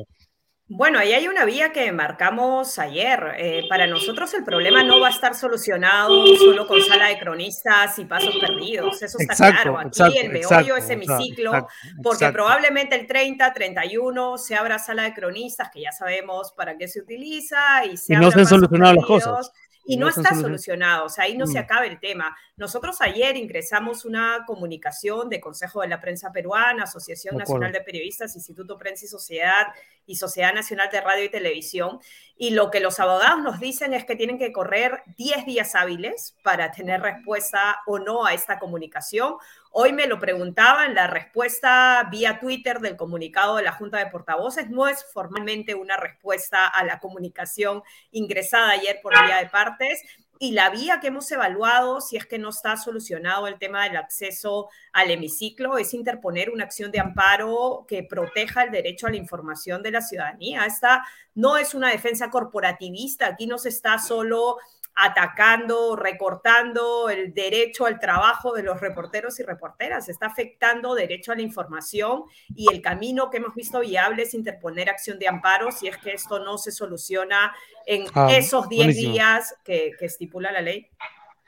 [0.74, 3.34] Bueno, ahí hay una vía que marcamos ayer.
[3.36, 7.98] Eh, para nosotros el problema no va a estar solucionado solo con sala de cronistas
[7.98, 9.02] y pasos perdidos.
[9.02, 9.78] Eso está claro.
[9.78, 11.68] Aquí el meollo es hemiciclo,
[12.02, 16.88] porque probablemente el 30, 31 se abra sala de cronistas, que ya sabemos para qué
[16.88, 19.52] se utiliza, y se y no se han solucionado las cosas.
[19.84, 21.62] Y no, está solucionado, o sea, ahí no se mm.
[21.62, 22.36] acaba el tema.
[22.56, 28.36] Nosotros ayer ingresamos una comunicación de Consejo de la Prensa Peruana, Asociación Nacional de Periodistas,
[28.36, 29.66] Instituto Prensa y Sociedad
[30.06, 31.98] y Sociedad Nacional de Radio y Televisión,
[32.42, 36.36] y lo que los abogados nos dicen es que tienen que correr 10 días hábiles
[36.42, 39.36] para tener respuesta o no a esta comunicación.
[39.70, 44.68] Hoy me lo preguntaban, la respuesta vía Twitter del comunicado de la Junta de Portavoces
[44.70, 50.02] no es formalmente una respuesta a la comunicación ingresada ayer por vía de partes,
[50.42, 53.96] y la vía que hemos evaluado, si es que no está solucionado el tema del
[53.96, 59.18] acceso al hemiciclo, es interponer una acción de amparo que proteja el derecho a la
[59.18, 60.66] información de la ciudadanía.
[60.66, 61.04] Esta
[61.36, 64.56] no es una defensa corporativista, aquí no se está solo
[64.94, 71.36] atacando, recortando el derecho al trabajo de los reporteros y reporteras, está afectando derecho a
[71.36, 72.24] la información
[72.54, 76.12] y el camino que hemos visto viable es interponer acción de amparo si es que
[76.12, 77.54] esto no se soluciona
[77.86, 80.88] en ah, esos 10 días que, estipula la ley.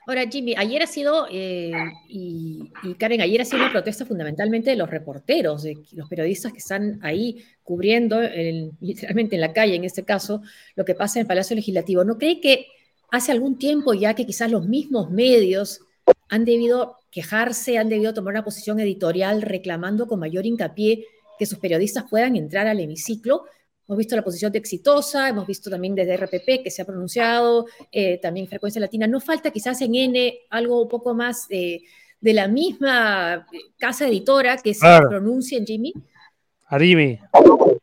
[0.06, 1.72] Ahora, Jimmy, ayer ha sido, eh,
[2.08, 6.58] y, Karen, ayer ha sido una protesta fundamentalmente de los reporteros, de los periodistas que
[6.58, 8.20] están ahí cubriendo,
[8.80, 10.42] literalmente en la calle, en este caso,
[10.76, 12.04] lo que pasa en el Palacio Legislativo.
[12.04, 12.66] ¿No cree que
[13.14, 15.80] hace algún tiempo ya que quizás los mismos medios
[16.28, 21.06] han debido quejarse, han debido tomar una posición editorial reclamando con mayor hincapié
[21.38, 23.44] que sus periodistas puedan entrar al hemiciclo.
[23.86, 27.66] Hemos visto la posición de Exitosa, hemos visto también desde RPP que se ha pronunciado,
[27.92, 29.06] eh, también Frecuencia Latina.
[29.06, 31.82] ¿No falta quizás en N algo un poco más de
[32.20, 33.46] la misma
[33.78, 35.92] casa editora que se pronuncie en Jimmy?
[36.66, 37.18] Arimi.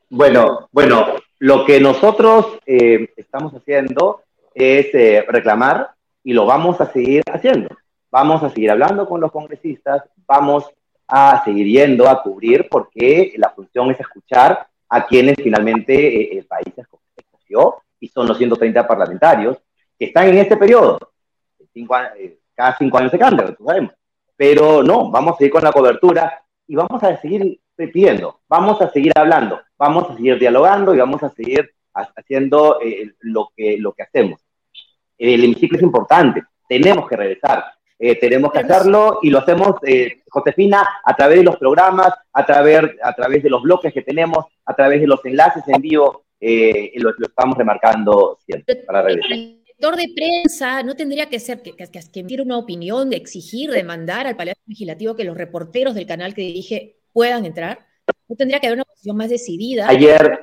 [0.10, 1.06] Bueno, bueno,
[1.40, 5.92] lo que nosotros eh, estamos haciendo es eh, reclamar
[6.24, 7.70] y lo vamos a seguir haciendo.
[8.10, 10.70] Vamos a seguir hablando con los congresistas, vamos
[11.08, 16.46] a seguir yendo a cubrir porque la función es escuchar a quienes finalmente eh, el
[16.46, 19.58] país escogió y son los 130 parlamentarios
[19.98, 21.00] que están en este periodo.
[21.74, 23.94] Eh, cada cinco años se cambia, lo sabemos.
[24.36, 28.90] Pero no, vamos a seguir con la cobertura y vamos a seguir pidiendo, vamos a
[28.90, 33.94] seguir hablando, vamos a seguir dialogando y vamos a seguir haciendo eh, lo, que, lo
[33.94, 34.42] que hacemos.
[35.18, 37.66] El hemiciclo es importante, tenemos que regresar,
[38.00, 42.46] eh, tenemos que hacerlo y lo hacemos, eh, Josefina, a través de los programas, a
[42.46, 46.26] través, a través de los bloques que tenemos, a través de los enlaces en vivo,
[46.40, 49.38] lo, estamos remarcando siempre para regresar.
[49.82, 54.28] De prensa no tendría que ser que, que, que emitir una opinión, de exigir, demandar
[54.28, 57.91] al Palacio Legislativo que los reporteros del canal que dirige puedan entrar.
[58.32, 59.90] No tendría que haber una posición más decidida.
[59.90, 60.42] Ayer,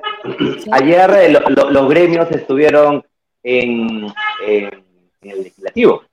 [0.71, 1.33] ayer eh,
[1.71, 3.03] los gremios estuvieron
[3.41, 4.05] en,
[4.45, 4.83] el
[5.21, 6.03] legislativo.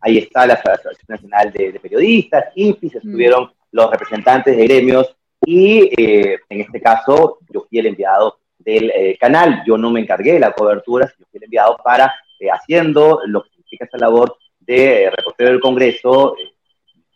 [0.00, 2.98] Ahí está la Asociación Nacional de, Periodistas, INPIS, mm.
[2.98, 5.12] estuvieron los representantes de gremios
[5.44, 9.64] y eh, en este caso yo fui el enviado del eh, canal.
[9.66, 12.14] Yo no me encargué de la cobertura, sino fui el enviado para,
[12.52, 16.36] haciendo lo que significa esa labor de reportero del Congreso,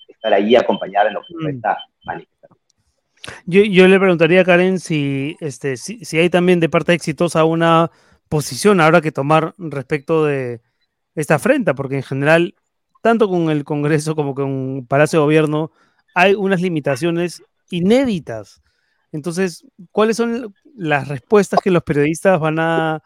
[0.09, 1.48] estar ahí acompañar en lo que mm.
[1.50, 2.58] está manifestando.
[3.47, 7.91] Yo, le preguntaría a Karen si, este, si, hay también de parte exitosa una
[8.29, 10.61] posición ahora que tomar respecto de
[11.14, 12.55] esta afrenta, porque en general,
[13.03, 15.73] tanto con el Congreso como con Palacio de Gobierno,
[16.14, 18.62] hay unas limitaciones inéditas.
[19.12, 23.03] Entonces, ¿cuáles son las respuestas que los periodistas van a,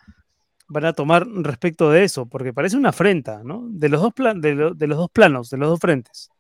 [0.69, 2.27] van a tomar respecto de eso?
[2.27, 3.67] Porque parece una afrenta, ¿no?
[3.71, 6.31] De los dos, de los dos planos, de los dos frentes.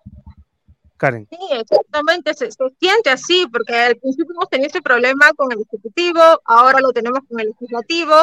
[1.30, 6.20] Sí, exactamente, se, siente así, porque al principio hemos tenido ese problema con el Ejecutivo,
[6.44, 8.14] ahora lo tenemos con el Legislativo.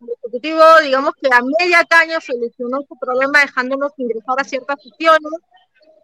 [0.00, 5.32] El Ejecutivo, digamos que a media caña solucionó su problema dejándonos ingresar a ciertas sesiones,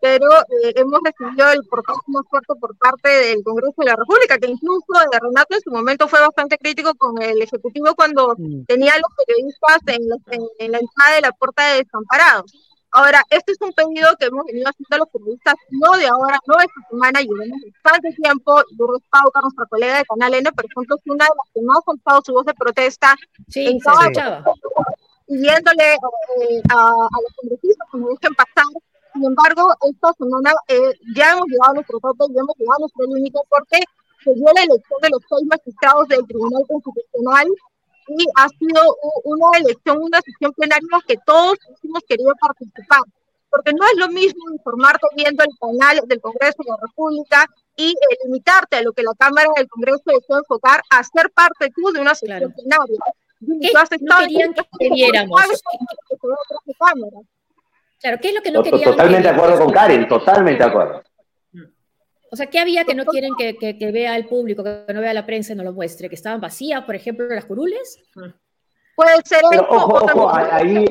[0.01, 0.27] pero
[0.63, 4.49] eh, hemos recibido el portazo más fuerte por parte del Congreso de la República, que
[4.49, 8.65] incluso de Renato en su momento fue bastante crítico con el Ejecutivo cuando mm.
[8.65, 12.68] tenía a los periodistas en la entrada de la puerta de desamparados.
[12.91, 16.39] Ahora, este es un pedido que hemos venido haciendo a los periodistas, no de ahora,
[16.47, 18.63] no de esta semana, llevamos bastante tiempo.
[18.79, 21.73] Lourdes Pauca, nuestra colega de Canal N, por ejemplo, es una de las que no
[21.73, 23.15] ha soltado su voz de protesta.
[23.49, 24.45] Sí, en se escuchaba.
[25.27, 28.65] Pidiéndole eh, a, a, los congresistas que nos dejen pasar.
[29.13, 32.81] Sin embargo, esta semana eh, ya hemos llegado a nuestro tope, ya hemos llegado a
[32.81, 33.85] nuestro límite porque
[34.25, 37.47] se dio la elección de los seis magistrados del Tribunal Constitucional
[38.09, 43.01] y ha sido una elección, una sesión plenaria que todos hemos querido participar,
[43.51, 47.95] porque no es lo mismo informarte viendo el canal del Congreso de la República y
[48.25, 52.01] limitarte a lo que la Cámara del Congreso desea enfocar a ser parte tú de
[52.01, 52.99] una sesión plenaria.
[53.41, 55.41] ¿Qué no querían que viéramos?
[58.01, 58.91] Claro, ¿qué es lo que no querían?
[58.91, 61.03] Totalmente de acuerdo con Karen, totalmente de acuerdo.
[62.31, 65.27] O sea, ¿qué había que no quieren que, vea el público, que no vea la
[65.27, 66.09] prensa y no lo muestre?
[66.09, 68.03] ¿Que estaban vacías, por ejemplo, las curules?
[68.95, 70.85] Puede ser pero, ojo, ojo, ahí,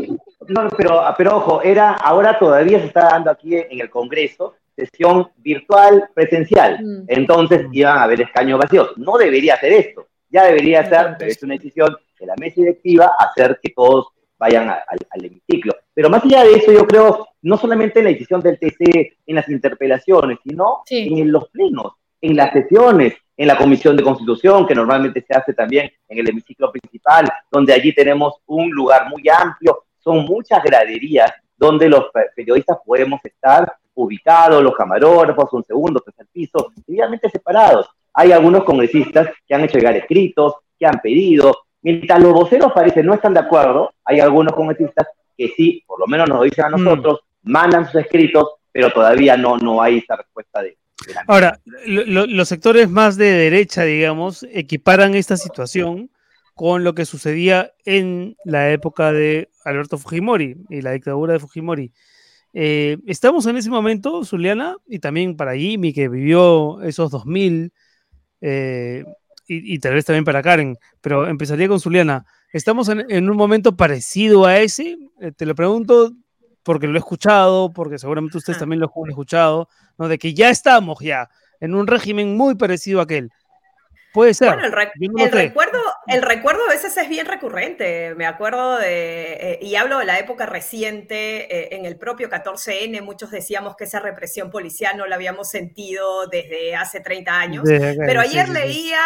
[0.47, 5.29] no, pero, pero ojo, era, ahora todavía se está dando aquí en el Congreso sesión
[5.37, 6.79] virtual presencial.
[6.81, 7.05] Mm.
[7.07, 8.91] Entonces iban a haber escaños vacíos.
[8.95, 10.07] No debería ser esto.
[10.29, 14.07] Ya debería ser, pero es una decisión de la mesa directiva, hacer que todos
[14.39, 15.73] vayan al hemiciclo.
[15.93, 19.35] Pero más allá de eso, yo creo, no solamente en la decisión del TC, en
[19.35, 24.75] las interpelaciones, sino en los plenos, en las sesiones, en la Comisión de Constitución, que
[24.75, 29.85] normalmente se hace también en el hemiciclo principal, donde allí tenemos un lugar muy amplio,
[29.99, 36.71] son muchas graderías donde los periodistas podemos estar ubicados, los camarógrafos, un segundo, tercer piso,
[36.87, 37.89] obviamente separados.
[38.13, 43.05] Hay algunos congresistas que han hecho llegar escritos, que han pedido, Mientras los voceros parecen
[43.05, 46.69] no están de acuerdo, hay algunos congresistas que sí, por lo menos nos dicen a
[46.69, 46.83] mm.
[46.83, 50.77] nosotros, mandan sus escritos, pero todavía no, no hay esa respuesta de...
[51.27, 56.11] Ahora, los sectores más de derecha, digamos, equiparan esta situación
[56.55, 61.93] con lo que sucedía en la época de Alberto Fujimori y la dictadura de Fujimori.
[62.51, 67.71] Eh, estamos en ese momento, Zuliana, y también para Jimmy, que vivió esos 2000,
[68.41, 69.05] eh,
[69.47, 72.25] y, tal vez también para Karen, pero empezaría con Zuliana.
[72.51, 74.97] ¿Estamos en, un momento parecido a ese?
[75.21, 76.11] Eh, te lo pregunto
[76.63, 80.09] porque lo he escuchado, porque seguramente ustedes también lo han escuchado, ¿no?
[80.09, 81.29] de que ya estamos ya
[81.61, 83.31] en un régimen muy parecido a aquel.
[84.13, 84.47] Puede ser.
[84.47, 88.15] Bueno, el, recuerdo, el recuerdo a veces es bien recurrente.
[88.15, 93.01] Me acuerdo de, eh, y hablo de la época reciente, eh, en el propio 14N,
[93.03, 97.63] muchos decíamos que esa represión policial no la habíamos sentido desde hace 30 años.
[97.67, 98.99] pero ayer leía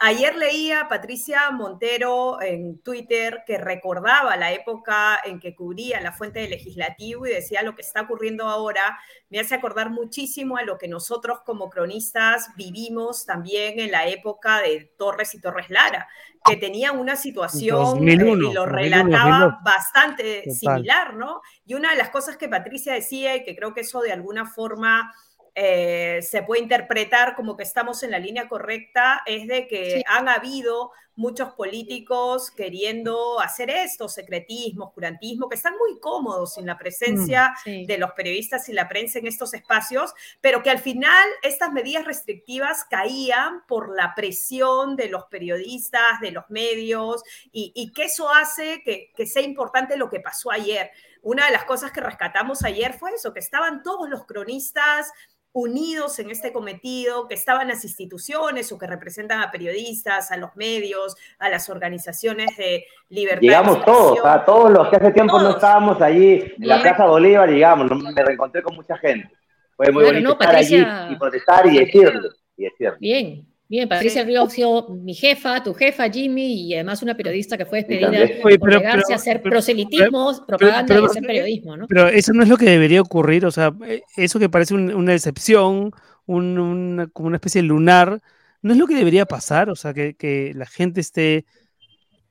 [0.00, 6.12] Ayer leía a Patricia Montero en Twitter que recordaba la época en que cubría la
[6.12, 8.96] fuente del legislativo y decía lo que está ocurriendo ahora
[9.28, 14.60] me hace acordar muchísimo a lo que nosotros como cronistas vivimos también en la época
[14.60, 16.08] de Torres y Torres Lara,
[16.44, 21.42] que tenían una situación eh, y lo relataba bastante similar, ¿no?
[21.66, 24.46] Y una de las cosas que Patricia decía y que creo que eso de alguna
[24.46, 25.12] forma
[25.54, 30.28] eh, se puede interpretar como que estamos en la línea correcta, es de que han
[30.28, 37.56] habido muchos políticos queriendo hacer esto, secretismo, oscurantismo, que están muy cómodos sin la presencia
[37.66, 41.72] mm, de los periodistas y la prensa en estos espacios, pero que al final estas
[41.72, 48.32] medidas restrictivas caían por la presión de los periodistas, de los medios, y, que eso
[48.32, 50.92] hace que, que sea importante lo que pasó ayer.
[51.22, 55.10] Una de las cosas que rescatamos ayer fue eso, que estaban todos los cronistas
[55.52, 60.54] unidos en este cometido, que estaban las instituciones o que representan a periodistas, a los
[60.56, 63.40] medios, a las organizaciones de libertad.
[63.40, 67.48] Llegamos todos, a todos los que hace tiempo no estábamos allí en la Plaza Bolívar,
[67.48, 69.30] llegamos, me reencontré con mucha gente.
[69.76, 72.28] Fue muy bonito estar allí y protestar y decirle.
[72.56, 72.96] Y decirle.
[73.00, 77.82] Bien, Bien, Patricia sido mi jefa, tu jefa, Jimmy, y además una periodista que fue
[77.82, 78.10] despedida
[78.58, 81.86] por negarse a hacer proselitismo, propaganda y hacer periodismo, ¿no?
[81.86, 85.12] Pero eso no es lo que debería ocurrir, o sea, eh, eso que parece una
[85.12, 85.90] excepción,
[86.24, 88.22] como una especie de lunar,
[88.62, 91.44] no es lo que debería pasar, o sea, que, la gente esté,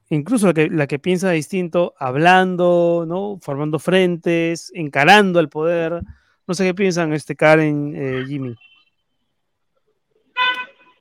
[0.09, 3.37] incluso la que, la que piensa distinto, hablando, ¿no?
[3.41, 6.01] Formando frentes, encarando al poder.
[6.47, 8.55] No sé qué piensan este Karen, eh, Jimmy.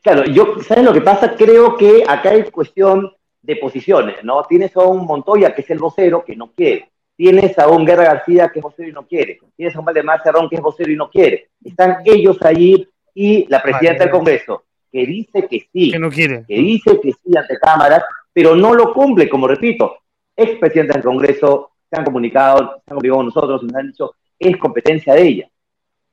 [0.07, 1.35] Claro, yo, ¿sabes lo que pasa?
[1.35, 4.45] Creo que acá hay cuestión de posiciones, ¿no?
[4.45, 6.93] Tienes a un Montoya, que es el vocero, que no quiere.
[7.17, 9.41] Tienes a un Guerra García, que es vocero y no quiere.
[9.57, 11.49] Tienes a un Valdemar Cerrón, que es vocero y no quiere.
[11.65, 15.91] Están ellos allí y la presidenta del Congreso, que dice que sí.
[15.91, 16.45] Que no quiere.
[16.47, 19.97] Que dice que sí ante cámaras, pero no lo cumple, como repito.
[20.37, 24.57] Expresidenta del Congreso se han comunicado, se han comunicado con nosotros nos han dicho, es
[24.57, 25.51] competencia de ella.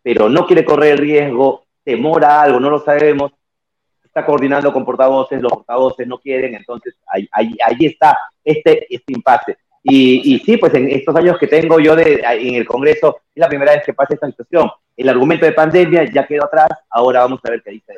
[0.01, 3.33] Pero no quiere correr el riesgo, temora algo, no lo sabemos
[4.13, 9.57] está coordinando con portavoces, los portavoces no quieren, entonces ahí, ahí, está este, este impasse.
[9.81, 13.41] Y, y, sí, pues en estos años que tengo yo de, en el Congreso, es
[13.41, 14.69] la primera vez que pasa esta situación.
[14.95, 17.93] El argumento de pandemia ya quedó atrás, ahora vamos a ver qué dice.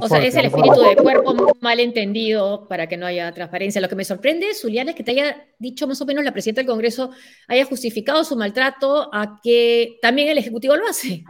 [0.00, 3.80] o sea, es el espíritu de cuerpo mal entendido para que no haya transparencia.
[3.80, 6.62] Lo que me sorprende, Zuliana, es que te haya dicho más o menos la presidenta
[6.62, 7.10] del Congreso
[7.46, 11.24] haya justificado su maltrato a que también el Ejecutivo lo hace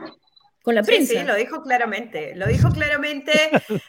[0.69, 1.15] con la prensa.
[1.15, 3.33] Sí, lo dijo claramente, lo dijo claramente,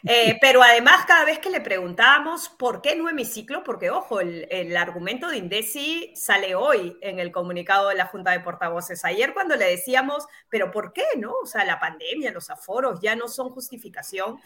[0.06, 4.48] eh, pero además cada vez que le preguntábamos por qué no hemiciclo, porque ojo, el,
[4.50, 9.04] el, argumento de Indesi sale hoy en el comunicado de la Junta de Portavoces.
[9.04, 11.34] Ayer cuando le decíamos, pero ¿por qué no?
[11.44, 14.40] O sea, la pandemia, los aforos ya no son justificación.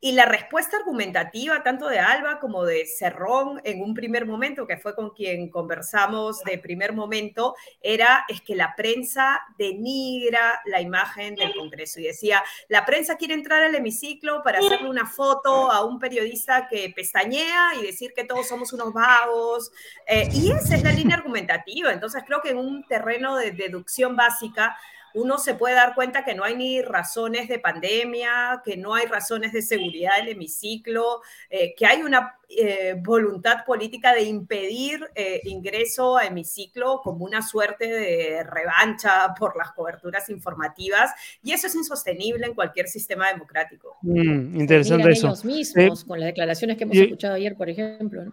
[0.00, 4.76] Y la respuesta argumentativa, tanto de Alba como de Cerrón, en un primer momento, que
[4.76, 11.34] fue con quien conversamos de primer momento, era es que la prensa denigra la imagen
[11.34, 11.98] del Congreso.
[11.98, 16.68] Y decía, la prensa quiere entrar al hemiciclo para hacerle una foto a un periodista
[16.68, 19.72] que pestañea y decir que todos somos unos vagos.
[20.06, 21.92] Eh, y esa es la línea argumentativa.
[21.92, 24.76] Entonces creo que en un terreno de deducción básica,
[25.14, 29.06] uno se puede dar cuenta que no hay ni razones de pandemia, que no hay
[29.06, 35.40] razones de seguridad del hemiciclo, eh, que hay una eh, voluntad política de impedir eh,
[35.44, 41.10] ingreso a hemiciclo como una suerte de revancha por las coberturas informativas,
[41.42, 43.96] y eso es insostenible en cualquier sistema democrático.
[44.02, 45.28] Mm, interesante eso.
[45.28, 48.32] Ellos mismos, con las declaraciones que hemos escuchado ayer, por ejemplo.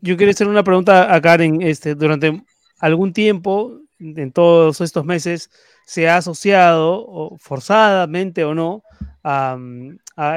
[0.00, 1.62] Yo quería hacer una pregunta a Karen.
[1.62, 2.42] Este, durante
[2.78, 5.50] algún tiempo, en todos estos meses,
[5.84, 8.82] se ha asociado, forzadamente o no,
[9.22, 9.58] a,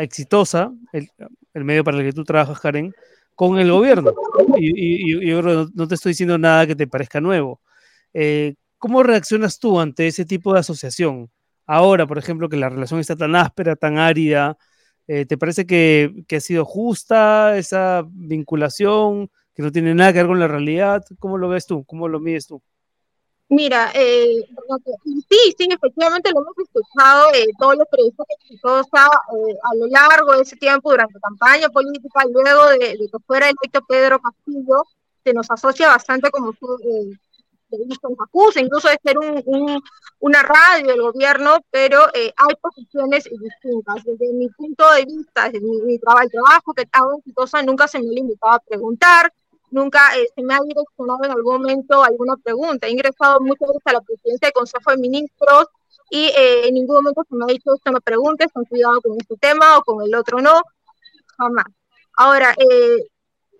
[0.01, 1.09] Exitosa, el,
[1.53, 2.93] medio para el que tú trabajas, Karen,
[3.35, 4.13] con el gobierno.
[4.57, 7.61] Y, yo no te estoy diciendo nada que te parezca nuevo.
[8.13, 11.29] Eh, ¿Cómo reaccionas tú ante ese tipo de asociación?
[11.65, 14.57] Ahora, por ejemplo, que la relación está tan áspera, tan árida,
[15.07, 20.19] eh, ¿te parece que, que, ha sido justa esa vinculación, que no tiene nada que
[20.19, 21.03] ver con la realidad?
[21.19, 21.83] ¿Cómo lo ves tú?
[21.85, 22.61] ¿Cómo lo mides tú?
[23.51, 24.45] Mira, eh,
[25.27, 30.35] sí, sí, efectivamente lo hemos escuchado eh, todos los periodistas que eh, a lo largo
[30.35, 34.83] de ese tiempo, durante campaña política, luego de, que fuera electo Pedro Castillo,
[35.23, 37.17] se nos asocia bastante como eh,
[37.71, 39.81] nos acusa incluso de ser un, un,
[40.19, 44.03] una radio del gobierno, pero eh, hay posiciones distintas.
[44.03, 47.87] Desde mi punto de vista, desde mi, mi trabajo, el trabajo que hago Exitosa, nunca
[47.87, 49.33] se me ha limitado a preguntar,
[49.71, 52.87] nunca eh, se me ha direccionado en algún momento alguna pregunta.
[52.87, 55.67] He ingresado muchas veces a la presidencia del Consejo de Ministros
[56.09, 59.17] y eh, en ningún momento se me ha dicho, usted me pregunte, con cuidado con
[59.19, 60.61] este tema o con el otro no,
[61.37, 61.65] jamás.
[62.17, 63.07] Ahora, eh,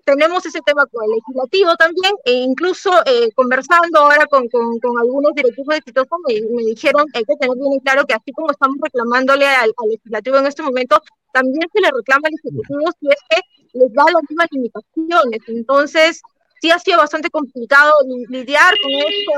[0.04, 5.34] tenemos ese tema con el legislativo también, e incluso eh, conversando ahora con, con, algunos
[5.36, 9.46] directivos exitosos me, me dijeron hay que tener bien claro que así como estamos reclamándole
[9.46, 11.00] al, al legislativo en este momento,
[11.32, 13.42] también se le reclama al ejecutivo si es que
[13.74, 15.40] les da las mismas limitaciones.
[15.48, 16.22] Entonces,
[16.62, 17.94] sí ha sido bastante complicado
[18.30, 19.32] lidiar con esto,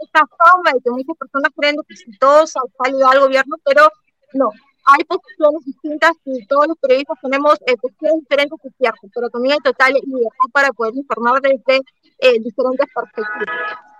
[0.00, 2.46] esta forma de que muchas personas creen que han
[2.84, 3.88] salido al gobierno, pero
[4.34, 4.50] no,
[4.86, 9.54] hay posiciones distintas y todos los periodistas tenemos eh, posiciones diferentes, es cierto, pero también
[9.54, 11.80] hay total libertad para poder informar desde
[12.18, 13.95] eh, diferentes perspectivas.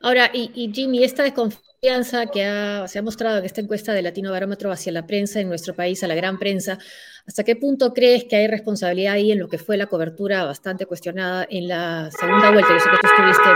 [0.00, 4.70] Ahora, y, Jimmy, esta desconfianza que se ha mostrado en esta encuesta de Latino Barómetro
[4.70, 6.78] hacia la prensa en nuestro país, a la gran prensa,
[7.26, 10.86] ¿hasta qué punto crees que hay responsabilidad ahí en lo que fue la cobertura bastante
[10.86, 12.72] cuestionada en la segunda vuelta?
[12.72, 13.50] Yo sé que tú estuviste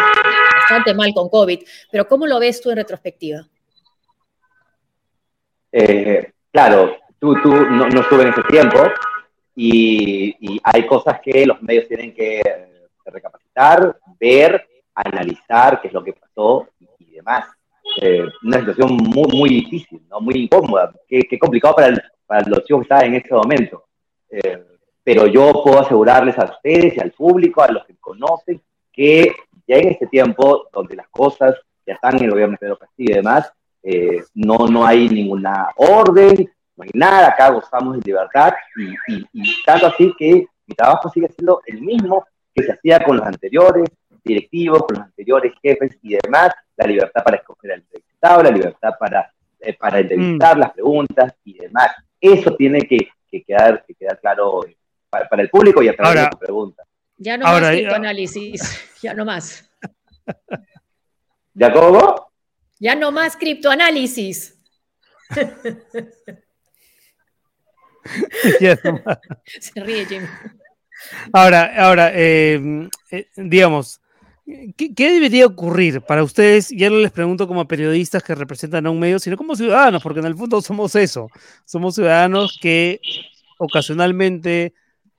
[0.61, 1.61] bastante mal con COVID,
[1.91, 3.49] pero ¿cómo lo ves tú en retrospectiva?
[5.73, 8.79] Eh, claro, tú, no, no estuve en ese tiempo
[9.55, 12.43] y, y hay cosas que los medios tienen que
[13.05, 14.67] recapacitar, ver
[14.97, 16.69] analizar qué es lo que pasó
[16.99, 17.47] y, demás.
[18.03, 20.21] Eh, una situación muy, muy difícil, ¿no?
[20.21, 23.85] muy incómoda, qué, qué complicado para, el, para, los chicos que estaban en ese momento.
[24.29, 24.65] Eh,
[25.03, 28.61] pero yo puedo asegurarles a ustedes y al público, a los que conocen,
[28.93, 29.33] que
[29.67, 31.55] ya en este tiempo, donde las cosas
[31.87, 35.69] ya están en el gobierno de Pedro Castillo y demás, eh, no, no hay ninguna
[35.77, 40.75] orden, no hay nada, acá gozamos de libertad y, y, y tanto así que mi
[40.75, 43.89] trabajo sigue siendo el mismo que se hacía con los anteriores,
[44.27, 48.91] directivos, con los anteriores jefes y demás, la libertad para escoger al entrevistado, la libertad
[48.99, 50.61] para, eh, para entrevistar, mm.
[50.61, 51.91] las preguntas y demás.
[52.21, 54.61] Eso tiene que, que quedar, que quedar claro
[55.09, 56.83] para, para, el público y a través ahora, de tu pregunta.
[57.19, 59.71] Ya no ahora, más criptoanálisis, ya no más.
[61.55, 62.31] ¿Ya cómo?
[62.79, 64.61] Ya no más criptoanálisis.
[69.61, 70.27] Se ríe Jimmy.
[71.33, 74.01] Ahora, ahora eh, eh, digamos,
[74.47, 76.71] ¿Qué, ¿Qué, debería ocurrir para ustedes?
[76.71, 80.21] Ya no les pregunto como periodistas que representan a un medio, sino como ciudadanos, porque
[80.21, 81.29] en el fondo somos eso.
[81.65, 83.01] Somos ciudadanos que
[83.59, 84.73] ocasionalmente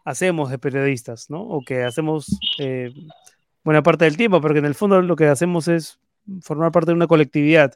[0.06, 1.42] hacemos de periodistas, ¿no?
[1.42, 2.94] O que hacemos eh,
[3.66, 6.00] buena parte del tiempo, pero que en el fondo lo que hacemos es
[6.42, 7.74] formar parte de una colectividad.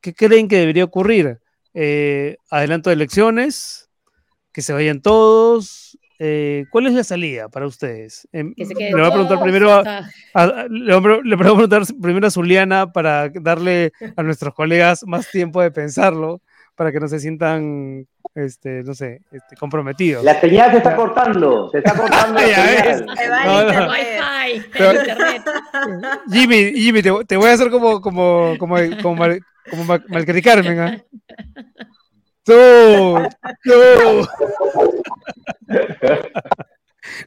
[0.00, 1.40] ¿Qué creen que debería ocurrir?
[1.72, 3.88] Eh, ¿Adelanto de elecciones?
[4.52, 5.96] ¿Que se vayan todos?
[6.22, 8.28] Eh, ¿Cuál es la salida para ustedes?
[8.30, 12.92] Eh, le voy a preguntar primero a, a, le, voy a preguntar primero a Zuliana
[12.92, 16.42] para darle a nuestros colegas más tiempo de pensarlo,
[16.74, 20.22] para que no se sientan, este, no sé, este, comprometidos.
[20.22, 23.06] La señal se está cortando, se está cortando la señal.
[23.46, 23.90] No, no.
[23.90, 25.42] Wi-Fi, Pero, internet.
[26.30, 29.40] Jimmy, Jimmy, te, te, voy a hacer como, como, como, como, mal,
[29.70, 31.04] como Malcari Carmen, ¿eh?
[32.44, 33.28] Tú,
[33.62, 34.28] tú.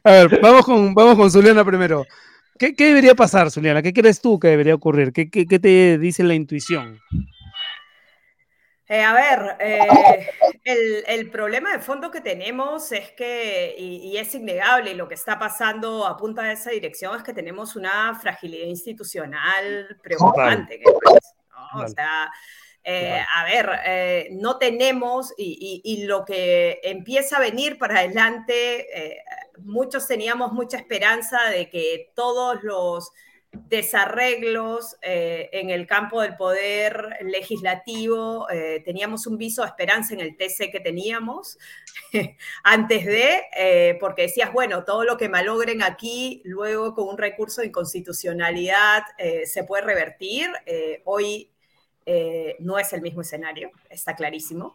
[0.02, 2.04] A ver, vamos con, vamos con Zuliana primero.
[2.58, 3.82] ¿Qué, ¿Qué, debería pasar, Zuliana?
[3.82, 5.12] ¿Qué crees tú que debería ocurrir?
[5.12, 7.00] ¿Qué, qué, qué te dice la intuición?
[8.86, 10.28] Eh, a ver, eh,
[10.62, 15.08] el, el, problema de fondo que tenemos es que, y, y, es innegable, y lo
[15.08, 20.82] que está pasando apunta a esa dirección, es que tenemos una fragilidad institucional preocupante.
[20.84, 21.82] ¿no?
[21.82, 22.30] O sea,
[22.86, 28.00] eh, a ver, eh, no tenemos, y, y, y, lo que empieza a venir para
[28.00, 29.22] adelante, eh,
[29.60, 33.10] muchos teníamos mucha esperanza de que todos los
[33.52, 38.48] desarreglos en el campo del poder legislativo,
[38.84, 41.56] teníamos un viso de esperanza en el TC que teníamos
[42.64, 47.68] antes de, porque decías, bueno, todo lo que malogren aquí, luego con un recurso de
[47.68, 49.04] inconstitucionalidad
[49.44, 50.50] se puede revertir.
[51.04, 51.53] hoy
[52.06, 54.74] eh, no es el mismo escenario, está clarísimo.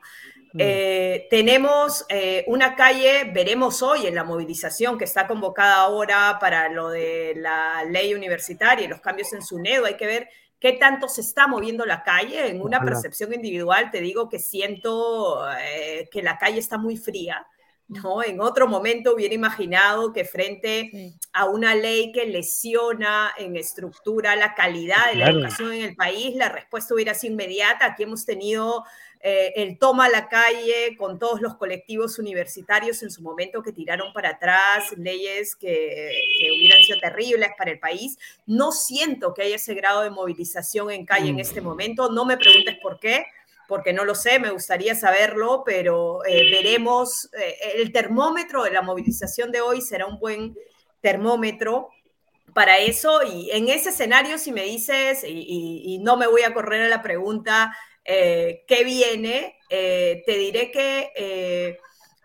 [0.53, 0.57] Mm.
[0.59, 6.69] Eh, tenemos eh, una calle, veremos hoy en la movilización que está convocada ahora para
[6.69, 11.07] lo de la ley universitaria y los cambios en SUNEDO, hay que ver qué tanto
[11.07, 12.47] se está moviendo la calle.
[12.47, 15.45] En una percepción individual te digo que siento
[16.11, 17.45] que la calle está muy fría
[17.89, 18.23] ¿no?
[18.23, 24.53] En otro momento hubiera imaginado que frente a una ley que lesiona en estructura la
[24.53, 27.87] calidad de la educación en el país, la respuesta hubiera sido inmediata.
[27.87, 28.83] Aquí hemos tenido
[29.21, 33.73] eh, el toma a la calle con todos los colectivos universitarios en su momento que
[33.73, 38.17] tiraron para atrás leyes que, que hubieran sido terribles para el país.
[38.45, 41.39] No siento que haya ese grado de movilización en calle en mm.
[41.39, 42.11] este momento.
[42.11, 43.25] No me preguntes por qué
[43.69, 47.29] porque no lo sé, me gustaría saberlo, pero eh, veremos.
[47.39, 50.57] Eh, el termómetro de la movilización de hoy será un buen
[51.01, 51.89] termómetro
[52.55, 53.21] para eso.
[53.23, 57.03] Y en ese escenario, si me dices, y, no me voy a correr a la
[57.03, 59.55] pregunta, eh, ¿qué viene?
[59.69, 61.77] te diré que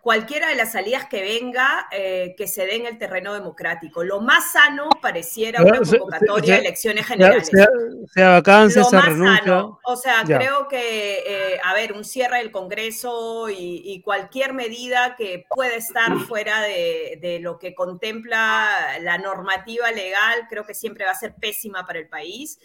[0.04, 4.04] cualquiera de las salidas que venga, eh, que se dé en el terreno democrático.
[4.04, 7.48] Lo más sano pareciera una convocatoria de elecciones generales.
[7.48, 7.66] Sea,
[8.12, 9.64] sea vacancia, se renuncia.
[9.82, 15.46] O sea, creo que, eh, a ver, un cierre del Congreso y, cualquier medida que
[15.48, 21.12] pueda estar fuera de, de, lo que contempla la normativa legal, creo que siempre va
[21.12, 22.58] a ser pésima para el país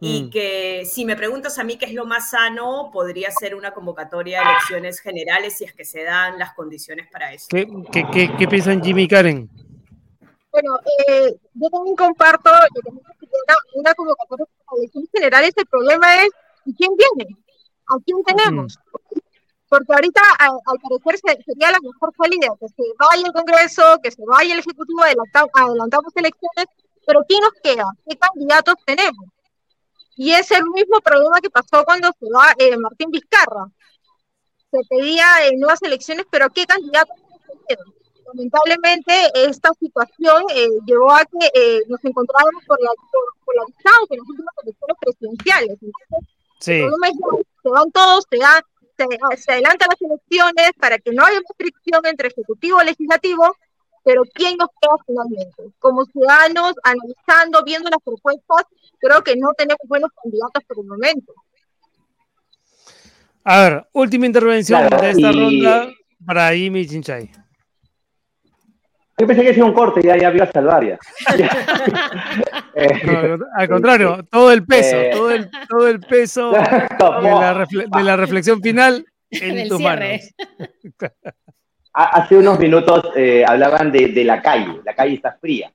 [0.00, 0.30] y mm.
[0.30, 4.40] que si me preguntas a mí qué es lo más sano, podría ser una convocatoria
[4.40, 7.46] de elecciones generales si es que se dan las condiciones para eso.
[7.48, 9.48] ¿Qué, qué, qué, piensan Jimmy y Karen?
[10.50, 10.78] Bueno,
[11.08, 15.52] eh, yo también comparto una, una convocatoria de elecciones generales.
[15.56, 16.30] El problema es
[16.76, 17.36] ¿quién viene?
[17.88, 18.78] ¿A quién tenemos?
[19.68, 24.22] Porque ahorita, al, parecer, sería la mejor salida, que se vaya el Congreso, que se
[24.24, 26.66] vaya el Ejecutivo, adelantamos elecciones,
[27.06, 27.84] pero ¿quién nos queda?
[28.08, 29.26] ¿Qué candidatos tenemos?
[30.16, 33.66] Y es el mismo problema que pasó cuando se va eh, Martín Vizcarra.
[34.70, 37.16] Se pedía en nuevas elecciones, pero ¿qué candidatos
[37.68, 37.76] se
[38.26, 42.90] Lamentablemente, esta situación eh, llevó a que eh, nos encontrábamos por la,
[43.44, 45.78] por, la distancia en las últimas elecciones presidenciales.
[46.58, 46.82] sí.
[47.62, 48.38] se van todos, se,
[48.96, 53.56] se, se adelantan las elecciones para que no haya restricción entre ejecutivo y legislativo,
[54.04, 55.62] pero ¿quién nos queda finalmente?
[55.78, 58.64] Como ciudadanos, analizando, viendo las propuestas,
[58.98, 61.32] creo que no tenemos buenos candidatos por el momento.
[63.44, 65.88] A ver, última intervención de esta ronda
[66.24, 67.30] para Jimmy Chinchay.
[69.16, 70.98] Yo pensé que hacía un corte y ya, ya iba a salvar ya.
[73.56, 75.10] al contrario, todo el peso, eh.
[75.12, 80.20] todo, el, todo el peso de la, de la reflexión final en tus manos.
[81.94, 85.72] Hace unos minutos eh, hablaban de, la calle, la calle está fría.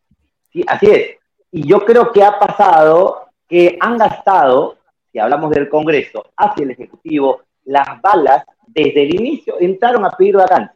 [0.51, 0.63] ¿sí?
[0.67, 1.17] Así es.
[1.51, 4.77] Y yo creo que ha pasado que han gastado,
[5.11, 10.35] si hablamos del Congreso, hacia el Ejecutivo, las balas desde el inicio, entraron a pedir
[10.35, 10.75] vacancia,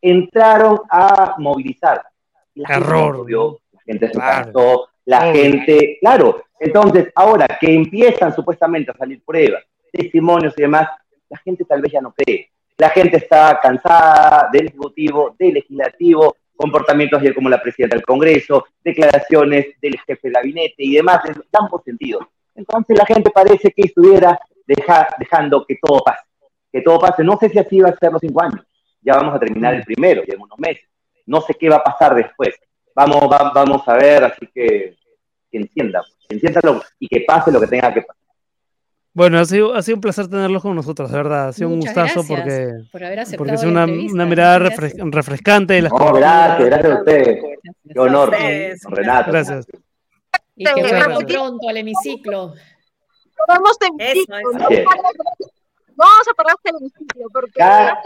[0.00, 2.02] entraron a movilizar.
[2.54, 3.26] La Error.
[3.28, 4.88] la gente se claro.
[5.04, 6.44] la gente, claro.
[6.60, 10.88] Entonces, ahora que empiezan supuestamente a salir pruebas, testimonios y demás,
[11.28, 12.53] la gente tal vez ya no cree.
[12.76, 19.66] La gente está cansada del Ejecutivo, del Legislativo, comportamientos como la presidenta del Congreso, declaraciones
[19.80, 22.24] del jefe del gabinete y demás, en ambos sentidos.
[22.54, 24.38] Entonces la gente parece que estuviera
[25.18, 26.24] dejando que todo pase,
[26.72, 27.24] que todo pase.
[27.24, 28.64] No sé si así va a ser los cinco años.
[29.02, 30.84] Ya vamos a terminar el primero, ya en unos meses.
[31.26, 32.54] No sé qué va a pasar después.
[32.94, 34.96] Vamos, vamos a ver, así que
[35.54, 36.02] que encienda
[36.98, 38.23] y que pase lo que tenga que pasar.
[39.14, 41.48] Bueno, ha sido, ha sido un placer tenerlos con nosotros, de verdad.
[41.48, 46.16] Ha sido un gustazo porque, porque es una, una mirada refrescante de las cosas.
[46.16, 47.44] gracias, gracias a ustedes.
[47.92, 48.32] Qué honor,
[48.88, 49.30] Renato.
[49.30, 49.66] Gracias.
[50.56, 52.54] Y que vuelvan pronto al hemiciclo.
[53.46, 53.78] Vamos,
[55.96, 58.02] Vamos a parar el hemiciclo porque cada,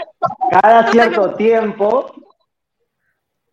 [0.61, 2.13] cada cierto tiempo,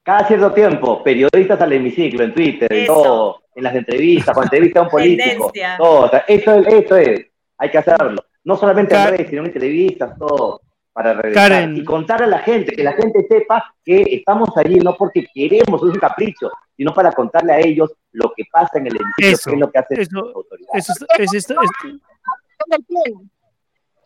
[0.03, 4.81] cada cierto tiempo, periodistas al hemiciclo en Twitter, en todo, en las entrevistas, cuando entrevista
[4.81, 6.11] a un político, todo.
[6.27, 7.27] eso, eso es
[7.57, 8.23] hay que hacerlo.
[8.43, 10.61] No solamente en redes, sino en entrevistas, todo,
[10.93, 11.69] para regresar.
[11.73, 15.81] Y contar a la gente, que la gente sepa que estamos allí no porque queremos,
[15.81, 19.55] es un capricho, sino para contarle a ellos lo que pasa en el edificio, qué
[19.55, 20.89] es lo que hace eso, las autoridades.
[20.89, 21.47] Eso es,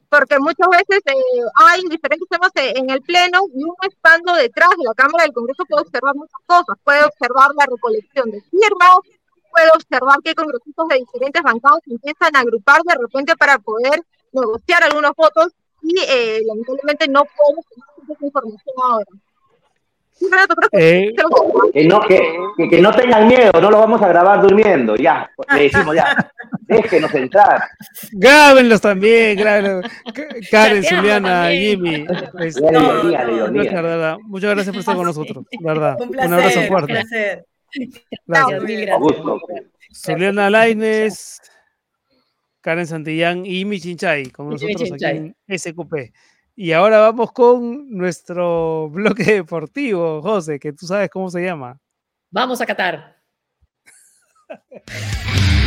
[0.09, 4.83] porque muchas veces eh, hay diferentes temas en el Pleno y uno estando detrás de
[4.83, 8.97] la Cámara del Congreso puede observar muchas cosas, puede observar la recolección de firmas,
[9.51, 14.83] puedo observar que congresistas de diferentes bancados empiezan a agrupar de repente para poder negociar
[14.83, 19.05] algunos votos y eh, lamentablemente no podemos tener esa información ahora.
[20.73, 21.13] Eh,
[21.73, 25.29] que, no, que, no tengan miedo, no lo vamos a grabar durmiendo, ya.
[25.55, 26.31] Le decimos ya,
[26.67, 27.63] déjenos entrar.
[28.11, 29.85] Grábenlos también, grábenlos.
[30.51, 32.05] Karen, Juliana, Jimmy.
[34.27, 35.95] muchas gracias por estar con nosotros, verdad.
[36.01, 36.93] Un, abrazo fuerte.
[36.93, 37.45] Un placer.
[38.25, 38.63] Gracias.
[40.05, 41.41] Juliana Laines,
[42.61, 46.13] Karen Santillán y Jimmy Chinchay, con nosotros aquí en SQP.
[46.55, 51.79] Y ahora vamos con nuestro bloque deportivo, José, que tú sabes cómo se llama.
[52.31, 53.17] Vamos a Qatar.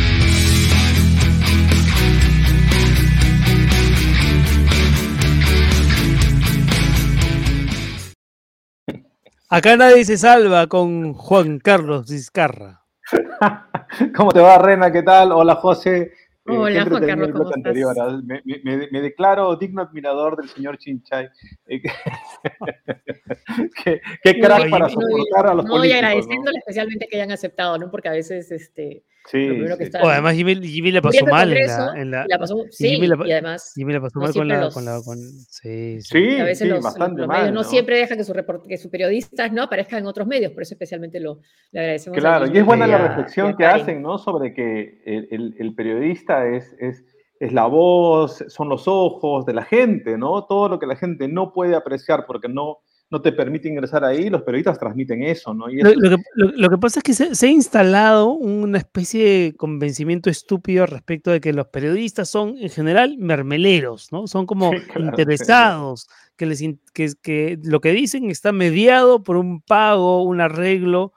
[9.53, 12.81] Acá nadie se salva con Juan Carlos Vizcarra.
[14.15, 14.91] ¿Cómo te va, Rena?
[14.91, 15.31] ¿Qué tal?
[15.31, 16.01] Hola, José.
[16.01, 16.11] Eh,
[16.47, 17.95] Hola, Juan Carlos, ¿cómo anterior.
[18.01, 18.19] ¿ah?
[18.25, 21.29] Me, declaro digno admirador del señor Chinchay.
[21.67, 21.83] Eh,
[23.83, 25.85] qué, qué crack para soportar a los no, políticos.
[25.85, 27.91] Y agradeciéndole especialmente que hayan aceptado, ¿no?
[27.91, 29.03] Porque a veces, este...
[29.29, 29.89] Sí, sí.
[29.91, 33.71] Que además Jimmy, Jimmy le pasó mal en la, la, pasó, sí, Jimmy y además
[33.73, 36.39] Jimmy le pasó mal con la, con la con, sí, sí.
[36.39, 38.33] a veces los, bastante los, mal, medios no, siempre dejan que, su
[38.67, 41.39] que sus periodistas no aparezcan en otros medios, por eso especialmente lo
[41.71, 42.19] le agradecemos.
[42.19, 44.17] Claro, y es buena la reflexión que hacen, ¿no?
[44.17, 47.03] Sobre que el, el, el periodista es, es
[47.43, 50.45] es la voz, son los ojos de la gente, ¿no?
[50.45, 52.77] Todo lo que la gente no puede apreciar porque no,
[53.13, 55.67] no te permite ingresar ahí, los periodistas transmiten eso, ¿no?
[55.67, 61.39] lo, que, pasa es que se, ha instalado una especie de convencimiento estúpido respecto de
[61.39, 64.25] que los periodistas son en general mermeleros, ¿no?
[64.25, 70.23] Son como interesados, que, les, que, que lo que dicen está mediado por un pago,
[70.23, 71.13] un arreglo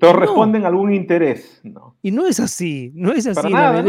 [0.00, 1.60] todos responden a algún interés.
[1.62, 1.98] ¿no?
[2.00, 3.46] Y no es así, no es así.
[3.48, 3.82] en la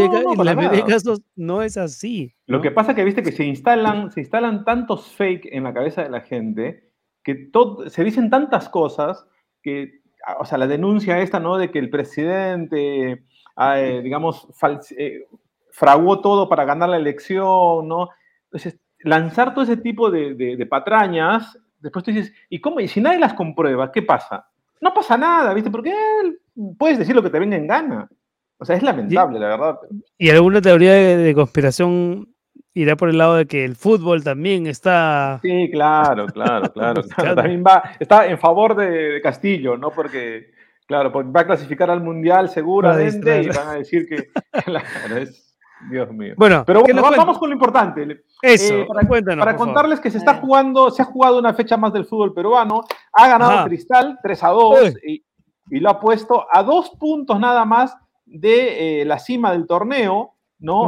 [0.53, 2.35] mayoría de casos no es así.
[2.47, 5.73] Lo que pasa es que viste que se instalan, se instalan tantos fake en la
[5.73, 6.85] cabeza de la gente
[7.25, 9.27] que todo, se dicen tantas cosas
[9.61, 10.01] que,
[10.39, 11.57] o sea, la denuncia esta, ¿no?
[11.57, 13.25] De que el presidente,
[13.57, 14.47] ah, eh, digamos,
[14.97, 15.25] eh,
[15.71, 18.09] fraguó todo para ganar la elección, ¿no?
[18.45, 22.79] Entonces, lanzar todo ese tipo de, de patrañas, después tú dices, ¿y cómo?
[22.79, 24.47] Y si nadie las comprueba, ¿qué pasa?
[24.85, 25.71] no pasa nada, ¿viste?
[25.71, 25.93] Porque
[26.77, 28.09] puedes decir lo que te venga en gana.
[28.57, 29.79] O sea, es lamentable, la verdad.
[30.17, 32.34] ¿Y alguna teoría de, conspiración
[32.75, 35.39] irá por el lado de que el fútbol también está...
[35.41, 37.01] Sí, claro, claro, claro.
[37.35, 39.89] también va, está en favor de, Castillo, ¿no?
[39.91, 40.51] Porque,
[40.85, 44.29] claro, va a clasificar al Mundial seguramente y van a decir que...
[45.89, 46.33] Dios mío.
[46.37, 48.23] Bueno, pero bueno, vamos con lo importante.
[48.41, 51.93] Eso, eh, para, para contarles que se está jugando, se ha jugado una fecha más
[51.93, 52.81] del fútbol peruano.
[53.13, 55.23] Ha ganado Cristal 3 a 2 y,
[55.79, 57.95] lo ha puesto a dos puntos nada más
[58.25, 60.34] de eh, la cima del torneo.
[60.59, 60.85] ¿No?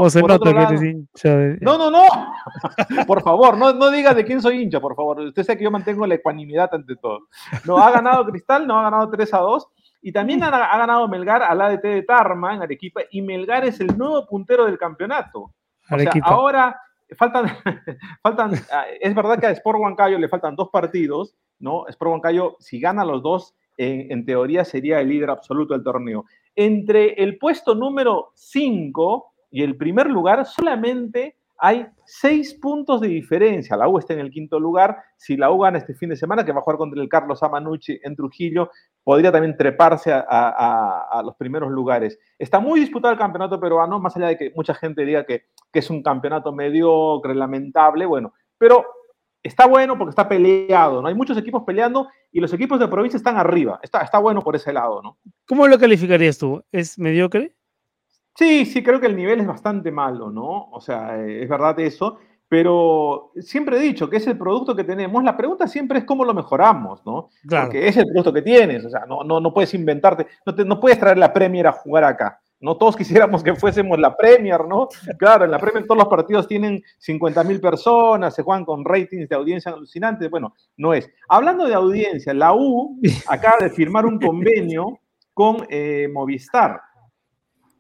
[1.62, 2.04] No, no, no.
[3.08, 5.20] por favor, no, no diga de quién soy hincha, por favor.
[5.20, 7.28] Usted sabe que yo mantengo la ecuanimidad ante todo.
[7.66, 9.68] No, ha ganado Cristal, no ha ganado 3 a 2.
[10.02, 13.98] Y también ha, ganado Melgar al ADT de Tarma en Arequipa y Melgar es el
[13.98, 15.54] nuevo puntero del campeonato.
[15.90, 16.80] O sea, ahora
[17.18, 17.46] faltan,
[18.22, 21.88] faltan, ah, es verdad que a Sport Huancayo le faltan dos partidos, ¿no?
[21.88, 26.26] Sport Huancayo, si gana los dos, en, teoría sería el líder absoluto del torneo.
[26.56, 33.76] Entre el puesto número 5 y el primer lugar, solamente hay seis puntos de diferencia.
[33.76, 34.98] La U está en el quinto lugar.
[35.16, 37.42] Si la U gana este fin de semana, que va a jugar contra el Carlos
[37.42, 38.70] Amanucci en Trujillo,
[39.04, 42.20] podría también treparse a, los primeros lugares.
[42.38, 45.90] Está muy disputado el campeonato peruano, más allá de que mucha gente diga que, es
[45.92, 48.84] un campeonato mediocre, lamentable, bueno, pero
[49.44, 51.08] está bueno porque está peleado, ¿no?
[51.08, 53.80] Hay muchos equipos peleando y los equipos de provincia están arriba.
[53.84, 55.20] Está, está bueno por ese lado, ¿no?
[55.46, 56.64] ¿Cómo lo calificarías tú?
[56.72, 57.56] ¿Es mediocre?
[58.38, 60.70] Sí, sí, creo que el nivel es bastante malo, ¿no?
[60.70, 64.84] O sea, eh, es verdad eso, pero siempre he dicho que es el producto que
[64.84, 65.24] tenemos.
[65.24, 67.30] La pregunta siempre es cómo lo mejoramos, ¿no?
[67.48, 67.66] Claro.
[67.66, 70.80] Porque es el producto que tienes, o sea, no, no, no puedes inventarte, no, no
[70.80, 72.40] puedes traer la Premier a jugar acá.
[72.60, 74.88] No todos quisiéramos que fuésemos la Premier, ¿no?
[75.18, 79.30] Claro, en la Premier todos los partidos tienen 50 mil personas, se juegan con ratings
[79.30, 80.30] de audiencia alucinantes.
[80.30, 81.10] Bueno, no es.
[81.28, 85.00] Hablando de audiencia, la U acaba de firmar un convenio
[85.34, 86.82] con eh, Movistar.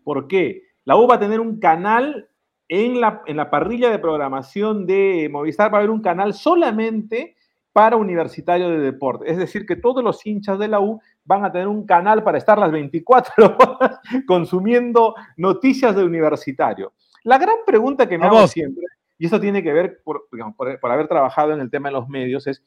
[0.08, 0.64] ¿Por qué?
[0.86, 2.30] La U va a tener un canal
[2.70, 7.36] en la, en la parrilla de programación de Movistar, va a haber un canal solamente
[7.74, 9.30] para Universitario de Deporte.
[9.30, 12.38] Es decir, que todos los hinchas de la U van a tener un canal para
[12.38, 16.94] estar las 24 horas consumiendo noticias de universitario.
[17.26, 18.86] La gran pregunta que me hago siempre,
[19.20, 22.48] y eso tiene que ver por, por, haber trabajado en el tema de los medios,
[22.48, 22.64] es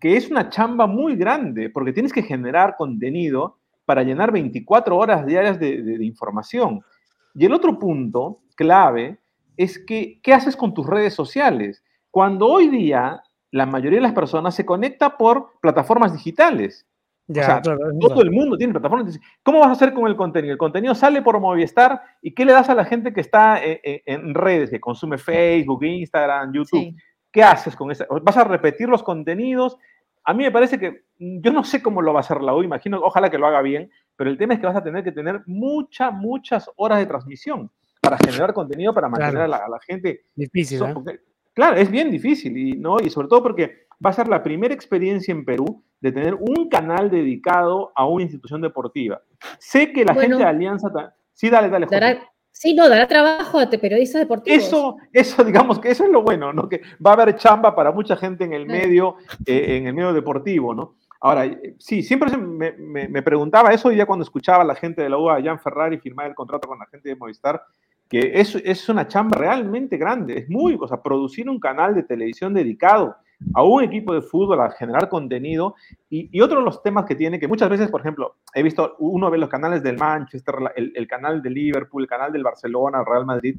[0.00, 5.26] que es una chamba muy grande, porque tienes que generar contenido para llenar 24 horas
[5.26, 6.82] diarias de, información.
[7.34, 9.18] Y el otro punto clave
[9.56, 11.82] es que, ¿qué haces con tus redes sociales?
[12.10, 16.86] Cuando hoy día la mayoría de las personas se conecta por plataformas digitales.
[17.26, 19.18] Ya, todo el mundo tiene plataformas.
[19.42, 20.52] ¿Cómo vas a hacer con el contenido?
[20.52, 23.80] El contenido sale por Movistar y ¿qué le das a la gente que está eh,
[23.82, 26.94] eh, en, redes, que consume Facebook, Instagram, YouTube?
[27.30, 28.04] ¿Qué haces con eso?
[28.22, 29.78] ¿Vas a repetir los contenidos?
[30.24, 32.62] A mí me parece que, yo no sé cómo lo va a hacer la U,
[32.62, 35.12] imagino, ojalá que lo haga bien, pero el tema es que vas a tener que
[35.12, 37.70] tener muchas, muchas horas de transmisión
[38.00, 40.24] para generar contenido, para mantener a, la, gente.
[40.34, 41.20] Difícil, ¿eh?
[41.52, 42.96] Claro, es bien difícil, y, ¿no?
[43.00, 46.68] y sobre todo porque va a ser la primera experiencia en Perú de tener un
[46.68, 49.22] canal dedicado a una institución deportiva.
[49.58, 50.88] Sé que la gente de Alianza...
[51.32, 51.86] Sí, dale, dale.
[52.54, 54.64] Sí, no, dará trabajo a periodistas deportivos.
[54.64, 56.68] Eso, eso, digamos que eso es lo bueno, ¿no?
[56.68, 60.12] Que va a haber chamba para mucha gente en el medio, eh, en el medio
[60.12, 60.94] deportivo, ¿no?
[61.20, 65.18] Ahora, eh, sí, siempre me, preguntaba eso ya cuando escuchaba a la gente de la
[65.18, 67.62] UA, Jan Ferrari, firmar el contrato con la gente de Movistar,
[68.08, 72.02] que es, es una chamba realmente grande, es muy, o sea, producir un canal de
[72.02, 73.16] televisión dedicado
[73.52, 75.74] a un equipo de fútbol a generar contenido.
[76.08, 79.30] Y, otro de los temas que tiene, que muchas veces, por ejemplo, he visto, uno
[79.30, 83.06] ve los canales del Manchester, el, el canal de Liverpool, el canal del Barcelona, el
[83.06, 83.56] Real Madrid.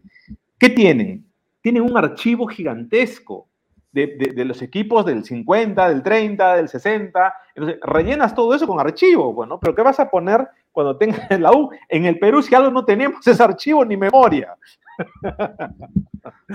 [0.57, 1.25] ¿Qué tienen?
[1.61, 3.47] Tienen un archivo gigantesco.
[3.91, 7.33] De, de, los equipos del 50, del 30, del 60.
[7.55, 11.53] Entonces, rellenas todo eso con archivo, bueno, pero ¿qué vas a poner cuando tengas la
[11.53, 11.69] U?
[11.87, 14.53] En el Perú, si algo no tenemos, es archivo ni memoria.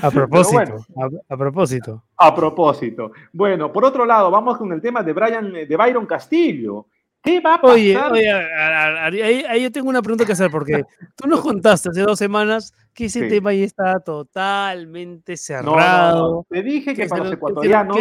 [0.03, 0.85] A propósito,
[1.29, 2.05] a, propósito.
[2.17, 3.13] A propósito.
[3.33, 6.87] Bueno, por otro lado, vamos con el tema de, Brian, de Byron Castillo.
[7.23, 7.77] ¿Qué va a pasar?
[7.77, 10.83] Oye, oye ahí, yo tengo una pregunta que hacer, porque
[11.17, 16.47] tú nos contaste hace dos semanas que ese tema ahí está totalmente cerrado.
[16.49, 17.97] Te dije que, para los ecuatorianos...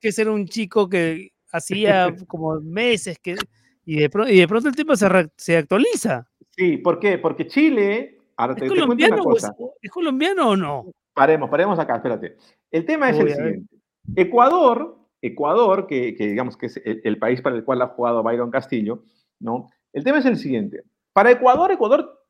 [0.00, 3.36] Que ser, un chico que hacía como meses que...
[3.84, 6.26] Y de, y de pronto el tema se, se actualiza.
[6.56, 7.18] Sí, ¿por qué?
[7.18, 10.86] Porque Chile ¿Es, colombiano o no?
[11.14, 12.36] Paremos, paremos acá, espérate.
[12.70, 13.76] El tema es el siguiente.
[14.16, 19.04] Ecuador, Ecuador, que, digamos que es el, país para el cual ha jugado Byron Castillo,
[19.38, 19.70] ¿no?
[19.92, 20.82] El tema es el siguiente.
[21.12, 22.24] Para Ecuador, Ecuador,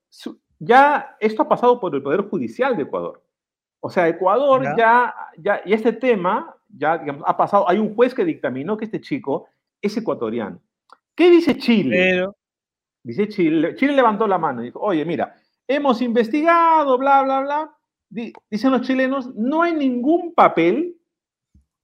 [0.58, 3.22] ya esto ha pasado por el Poder Judicial de Ecuador.
[3.80, 8.14] O sea, Ecuador ya, ya, y este tema ya, digamos, ha pasado, hay un juez
[8.14, 9.48] que dictaminó que este chico
[9.80, 10.60] es ecuatoriano.
[11.14, 12.28] ¿Qué dice Chile?
[13.02, 15.34] Dice Chile, Chile levantó la mano y dijo, oye, mira,
[15.74, 17.76] hemos investigado, bla, bla, bla.
[18.50, 20.96] Dicen los chilenos, no hay ningún papel.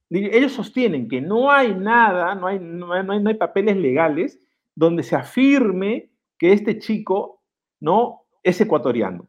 [0.09, 4.39] Ellos sostienen que no hay nada, no hay, no hay, no hay papeles legales
[4.75, 7.41] donde se afirme que este chico
[7.79, 9.27] no es ecuatoriano.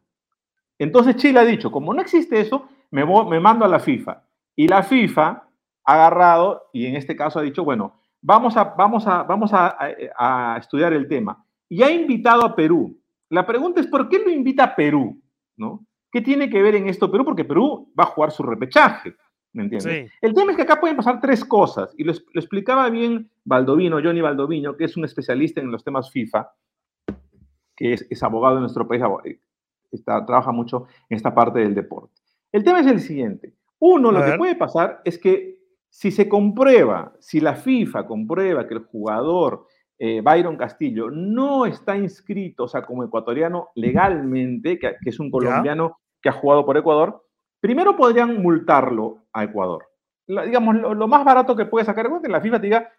[0.79, 3.05] Entonces Chile ha dicho, como no existe eso, me,
[3.39, 4.23] mando a la FIFA.
[4.55, 5.43] Y la FIFA
[5.85, 10.57] ha agarrado y en este caso ha dicho, bueno, vamos a, vamos a, vamos a
[10.59, 11.45] estudiar el tema.
[11.69, 13.00] Y ha invitado a Perú,
[13.31, 15.19] la pregunta es, ¿por qué lo invita a Perú?
[15.57, 15.85] ¿No?
[16.11, 17.23] ¿Qué tiene que ver en esto Perú?
[17.23, 19.15] Porque Perú va a jugar su repechaje.
[19.53, 20.11] ¿Me entiendes?
[20.21, 24.21] El tema es que acá pueden pasar tres cosas, y lo, explicaba bien Baldovino, Johnny
[24.21, 26.49] Baldovino, que es un especialista en los temas FIFA,
[27.75, 29.01] que es, abogado en nuestro país,
[29.91, 32.13] está, trabaja mucho en esta parte del deporte.
[32.51, 33.55] El tema es el siguiente.
[33.79, 35.57] Uno, lo que puede pasar es que
[35.89, 39.67] si se comprueba, si la FIFA comprueba que el jugador
[40.03, 45.99] eh, Byron Castillo no está inscrito, o sea, como ecuatoriano legalmente, que, es un colombiano
[46.19, 47.23] que ha jugado por Ecuador,
[47.59, 49.85] primero podrían multarlo a Ecuador.
[50.25, 52.89] digamos, lo, más barato que puede sacar es que la FIFA te diga,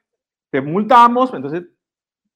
[0.49, 1.65] te multamos, entonces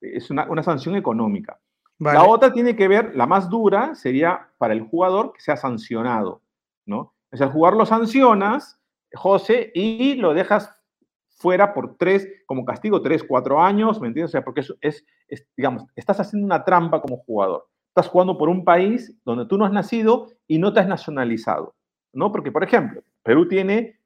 [0.01, 1.57] es una, sanción económica.
[1.99, 6.41] La otra tiene que ver, la más dura sería para el jugador que sea sancionado,
[6.85, 7.13] ¿no?
[7.31, 8.81] O sea, el jugador lo sancionas,
[9.13, 10.76] José, y lo dejas
[11.37, 14.31] fuera por tres, como castigo, tres, cuatro años, ¿me entiendes?
[14.31, 15.05] O sea, porque eso es,
[15.55, 17.67] digamos, estás haciendo una trampa como jugador.
[17.89, 21.75] Estás jugando por un país donde tú no has nacido y no te has nacionalizado,
[22.13, 22.31] ¿no?
[22.31, 23.99] Porque, por ejemplo, Perú tiene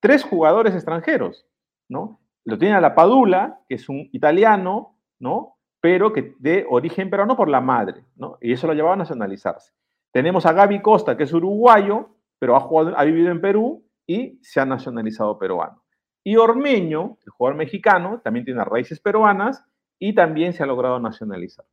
[0.00, 1.46] tres jugadores extranjeros,
[1.88, 2.20] ¿no?
[2.44, 5.56] Lo tiene a la Padula, que es un italiano, ¿no?
[5.80, 8.38] Pero que de origen peruano por la madre, ¿no?
[8.40, 9.72] Y eso lo llevaba a nacionalizarse.
[10.12, 14.38] Tenemos a Gaby Costa, que es uruguayo, pero ha, jugado, ha vivido en Perú y
[14.42, 15.83] se ha nacionalizado peruano.
[16.24, 19.62] Y Ormeño, el jugador mexicano, también tiene raíces peruanas
[19.98, 21.66] y también se ha logrado nacionalizar.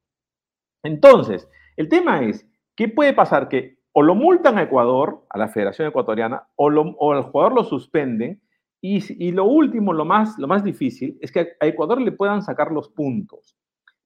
[0.83, 2.45] Entonces, el tema es,
[2.75, 3.47] ¿qué puede pasar?
[3.47, 7.63] Que o lo multan a Ecuador, a la Federación Ecuatoriana, o, o al jugador lo
[7.63, 8.41] suspenden.
[8.83, 12.71] Y, lo último, lo más, lo más difícil, es que a Ecuador le puedan sacar
[12.71, 13.55] los puntos.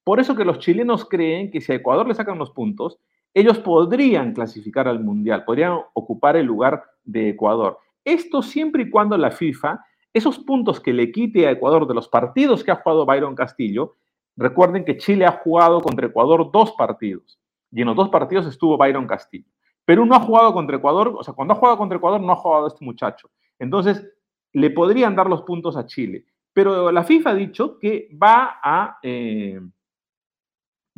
[0.04, 3.00] Por eso que los chilenos creen que si a Ecuador le sacan los puntos,
[3.34, 7.78] ellos podrían clasificar al Mundial, podrían ocupar el lugar de Ecuador.
[8.04, 9.80] Esto siempre y cuando la FIFA
[10.16, 13.98] esos puntos que le quite a Ecuador de los partidos que ha jugado Byron Castillo,
[14.38, 17.38] recuerden que Chile ha jugado contra Ecuador dos partidos
[17.70, 19.52] y en los dos partidos estuvo Byron Castillo.
[19.84, 22.38] Perú no ha jugado contra Ecuador, o sea, cuando ha jugado contra Ecuador no ha
[22.38, 23.30] jugado este muchacho.
[23.60, 24.10] Entonces,
[24.54, 26.26] le podrían dar los puntos a Chile.
[26.54, 29.60] Pero la FIFA ha dicho que va a, eh,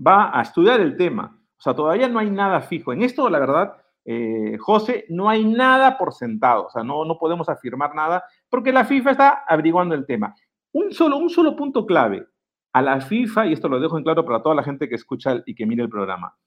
[0.06, 1.42] va a estudiar el tema.
[1.58, 2.94] O sea, todavía no hay nada fijo.
[2.94, 3.78] En esto, la verdad,
[4.10, 6.68] eh, José, no hay nada por sentado.
[6.68, 10.34] O sea, no, no podemos afirmar nada porque la FIFA está averiguando el tema.
[10.72, 12.26] Un solo, un solo punto clave.
[12.72, 15.42] A la FIFA, y esto lo dejo en claro para toda la gente que escucha
[15.46, 16.38] y que mire el programa,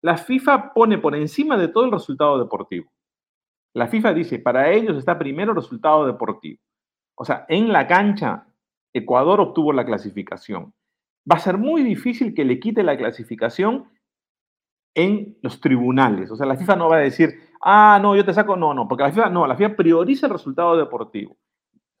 [0.00, 2.90] la FIFA pone por encima de todo el resultado deportivo.
[3.74, 6.60] La FIFA dice, para ellos está primero el resultado deportivo.
[7.14, 8.46] O sea, en la cancha,
[8.92, 10.74] Ecuador obtuvo la clasificación.
[11.30, 13.88] Va a ser muy difícil que le quite la clasificación
[14.94, 16.30] en los tribunales.
[16.30, 18.86] O sea, la FIFA no va a decir, ah, no, yo te saco, no, no,
[18.86, 21.36] porque la FIFA no, la FIFA prioriza el resultado deportivo.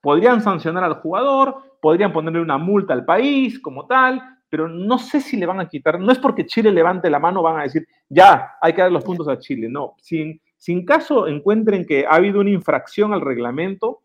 [0.00, 4.22] Podrían sancionar al jugador, podrían ponerle una multa al país como tal,
[4.52, 7.40] pero no sé si le van a quitar, no es porque Chile levante la mano,
[7.42, 9.66] van a decir, ya, hay que dar los puntos a Chile.
[9.66, 10.40] No, sin,
[10.84, 14.02] caso encuentren que ha habido una infracción al reglamento,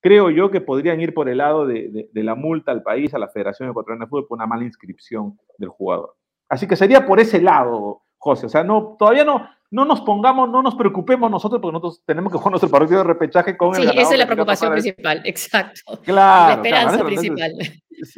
[0.00, 3.28] creo yo que podrían ir por el lado de, la multa al país, a la
[3.28, 6.14] Federación Ecuatoriana de Fútbol, por una mala inscripción del jugador.
[6.48, 8.46] Así que sería por ese lado, José.
[8.46, 12.32] O sea, no, todavía no, no nos pongamos, no nos preocupemos nosotros, porque nosotros tenemos
[12.32, 15.98] que jugar nuestro partido de repechaje con el Sí, esa es la preocupación principal, exacto.
[16.04, 16.48] Claro.
[16.48, 17.52] La esperanza claro, principal.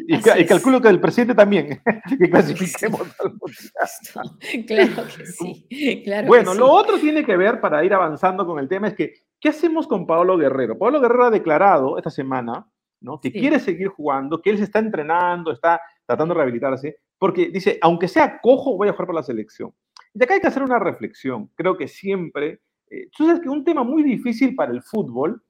[0.06, 1.80] y, y, calculo que el presidente también,
[2.18, 4.66] que clasifiquemos al mundial.
[4.66, 6.02] Claro que sí.
[6.04, 6.58] Claro bueno, que sí.
[6.58, 9.88] lo otro tiene que ver, para ir avanzando con el tema, es que, ¿qué hacemos
[9.88, 10.78] con Pablo Guerrero?
[10.78, 12.66] Pablo Guerrero ha declarado esta semana
[13.00, 13.20] ¿no?
[13.20, 13.40] que Sí.
[13.40, 18.08] quiere seguir jugando, que él se está entrenando, está tratando de rehabilitarse, porque dice, aunque
[18.08, 19.72] sea cojo, voy a jugar por la selección.
[20.14, 21.50] Y acá hay que hacer una reflexión.
[21.54, 25.42] Creo que siempre, eh, tú sabes que un tema muy difícil para el fútbol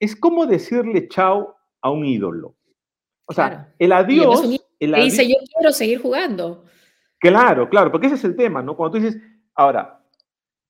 [0.00, 2.56] es cómo decirle chao a un ídolo.
[3.26, 3.66] O sea, Claro.
[3.78, 4.40] el Y adiós...
[4.44, 6.64] un el Que dice, yo quiero seguir jugando.
[7.18, 8.76] Claro, claro, porque ese es el tema, ¿no?
[8.76, 9.20] Cuando tú dices,
[9.54, 10.00] ahora,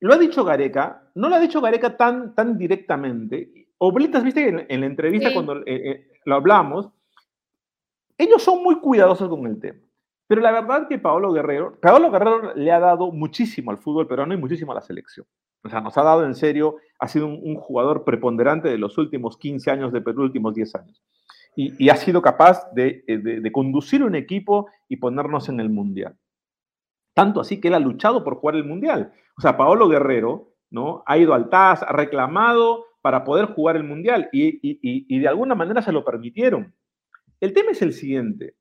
[0.01, 3.69] lo ha dicho Gareca, no lo ha dicho Gareca tan, tan directamente.
[3.77, 5.35] Oblitas, viste, en, en la entrevista Sí.
[5.35, 6.89] cuando eh, eh, lo hablamos,
[8.17, 9.79] ellos son muy cuidadosos con el tema.
[10.29, 14.35] Pero la verdad que Paolo Guerrero, Paolo Guerrero le ha dado muchísimo al fútbol peruano
[14.35, 15.27] y muchísimo a la selección.
[15.65, 19.39] O sea, nos ha dado en serio, ha sido un, jugador preponderante de los últimos
[19.39, 21.03] 15 años de Perú, últimos 10 años.
[21.57, 26.17] Y, ha sido capaz de, eh, de- conducir un equipo y ponernos en el Mundial.
[27.15, 29.13] Tanto así que él ha luchado por jugar el Mundial.
[29.37, 31.03] O sea, Paolo Guerrero ¿no?
[31.07, 35.83] ha ido al TAS, ha reclamado para poder jugar el Mundial y de alguna manera
[35.83, 36.75] se lo permitieron.
[37.41, 38.55] El tema es el siguiente.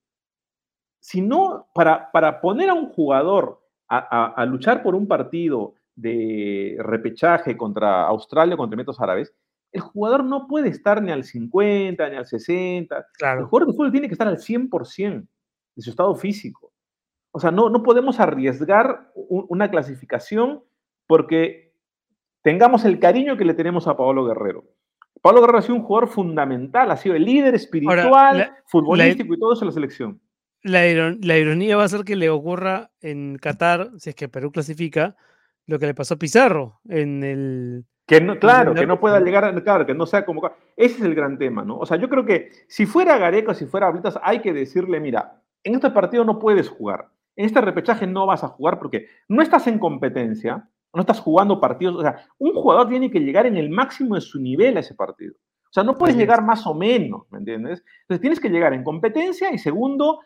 [1.07, 5.73] Si no, para, para poner a un jugador a, a- a luchar por un partido
[5.95, 9.33] de repechaje contra Australia o contra Emiratos Árabes,
[9.71, 13.05] el jugador no puede estar ni al 50, ni al 60.
[13.39, 15.27] El jugador de fútbol tiene que estar al 100%
[15.75, 16.73] de su estado físico.
[17.31, 20.61] O sea, no, no podemos arriesgar una clasificación
[21.07, 21.73] porque
[22.41, 24.65] tengamos el cariño que le tenemos a Pablo Guerrero.
[25.21, 28.03] Pablo Guerrero ha sido un jugador fundamental, ha sido el líder espiritual,
[28.39, 30.21] la- futbolístico y todo eso en la selección.
[30.67, 34.27] La, iron- la ironía va a ser que le ocurra en Qatar, si es que
[34.29, 35.15] Perú clasifica,
[35.65, 37.85] lo que le pasó a Pizarro en el...
[38.05, 40.55] Que no, claro, que no pueda llegar, a- claro, que no sea convocado.
[40.77, 41.77] Ese es el gran tema, ¿no?
[41.77, 45.41] O sea, yo creo que si fuera Gareca, si fuera Ablitas, hay que decirle, mira,
[45.63, 47.09] en este partido no puedes jugar.
[47.35, 51.59] En este repechaje no vas a jugar porque no estás en competencia, no estás jugando
[51.59, 51.97] partidos.
[51.97, 54.95] O sea, un jugador tiene que llegar en el máximo de su nivel a ese
[54.95, 55.33] partido.
[55.35, 57.83] O sea, no puedes llegar más o menos, ¿me entiendes?
[58.03, 60.21] Entonces tienes que llegar en competencia y segundo,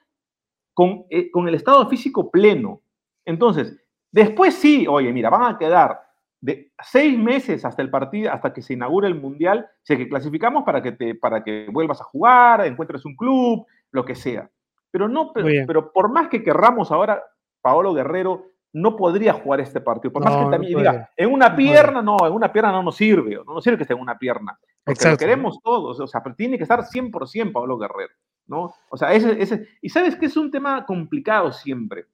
[0.82, 2.82] con, eh, con el estado físico pleno.
[3.23, 3.77] Entonces,
[4.11, 6.01] después sí, oye, mira, van a quedar
[6.39, 10.09] de seis meses hasta el partido, hasta que se inaugure el Mundial, si es que
[10.09, 14.49] clasificamos para que, te, para que vuelvas a jugar, encuentres un club, lo que sea.
[14.89, 17.23] Pero no, pero, por más que querramos ahora,
[17.61, 20.11] Paolo Guerrero no podría jugar este partido.
[20.11, 20.89] Por más No, que no también puede.
[20.89, 23.77] diga, en una No pierna, no, en una pierna no nos sirve, no nos sirve
[23.77, 24.57] que esté en una pierna.
[24.84, 25.19] Porque lo Exacto.
[25.19, 28.13] queremos todos, o sea, pero tiene que estar 100% Pablo Guerrero,
[28.52, 28.76] ¿no?
[28.91, 32.06] O sea, ese, ese, y sabes que es un tema complicado siempre.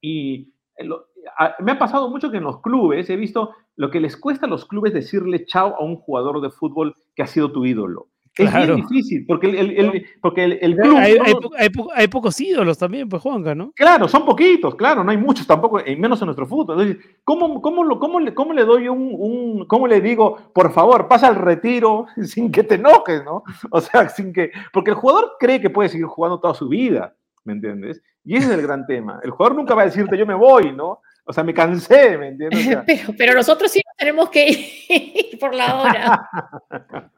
[0.00, 1.06] Y eh, lo-
[1.38, 4.46] a- me ha pasado mucho que en los clubes he visto lo que les cuesta
[4.46, 8.08] a los clubes decirle chao a un jugador de fútbol que ha sido tu ídolo.
[8.36, 8.74] Es Claro.
[8.74, 10.96] bien difícil, porque el, el- el- porque el, el club...
[10.96, 13.70] Hay, no- hay po- hay po- hay pocos ídolos también, pues Juanca, ¿no?
[13.76, 16.80] Claro, son poquitos, claro, no hay muchos tampoco, y menos en nuestro fútbol.
[16.80, 20.72] Entonces, ¿cómo, cómo, lo, cómo, le, ¿Cómo le doy un, un, cómo le digo, por
[20.72, 23.44] favor, pasa al retiro sin que te enojes, ¿no?
[23.70, 27.14] O sea, sin que, porque el jugador cree que puede seguir jugando toda su vida,
[27.44, 28.02] ¿me entiendes?
[28.24, 29.20] Y ese es el gran tema.
[29.22, 31.00] El jugador nunca va a decirte, yo me voy, ¿no?
[31.26, 32.60] O sea, me cansé, ¿me entiendes?
[32.60, 36.30] O sea, Pero, pero nosotros sí nos tenemos que ir por la hora.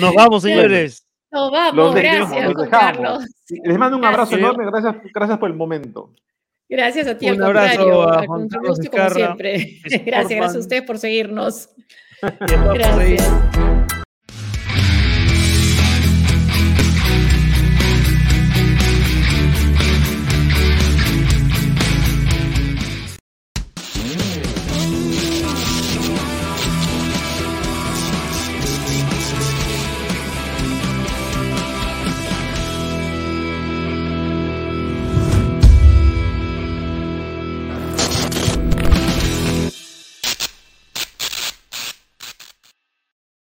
[0.00, 1.06] Nos vamos, señores.
[1.30, 2.68] Nos vamos, los dejamos, gracias, los.
[2.68, 3.24] Carlos.
[3.64, 6.14] Les mando un abrazo enorme, gracias, gracias por el momento.
[6.68, 8.02] Gracias a ti, Un al abrazo contrario.
[8.08, 9.80] a al Juan un Carlos gusto como siempre.
[9.82, 11.70] Gracias, gracias a ustedes por seguirnos.
[12.20, 13.77] Gracias.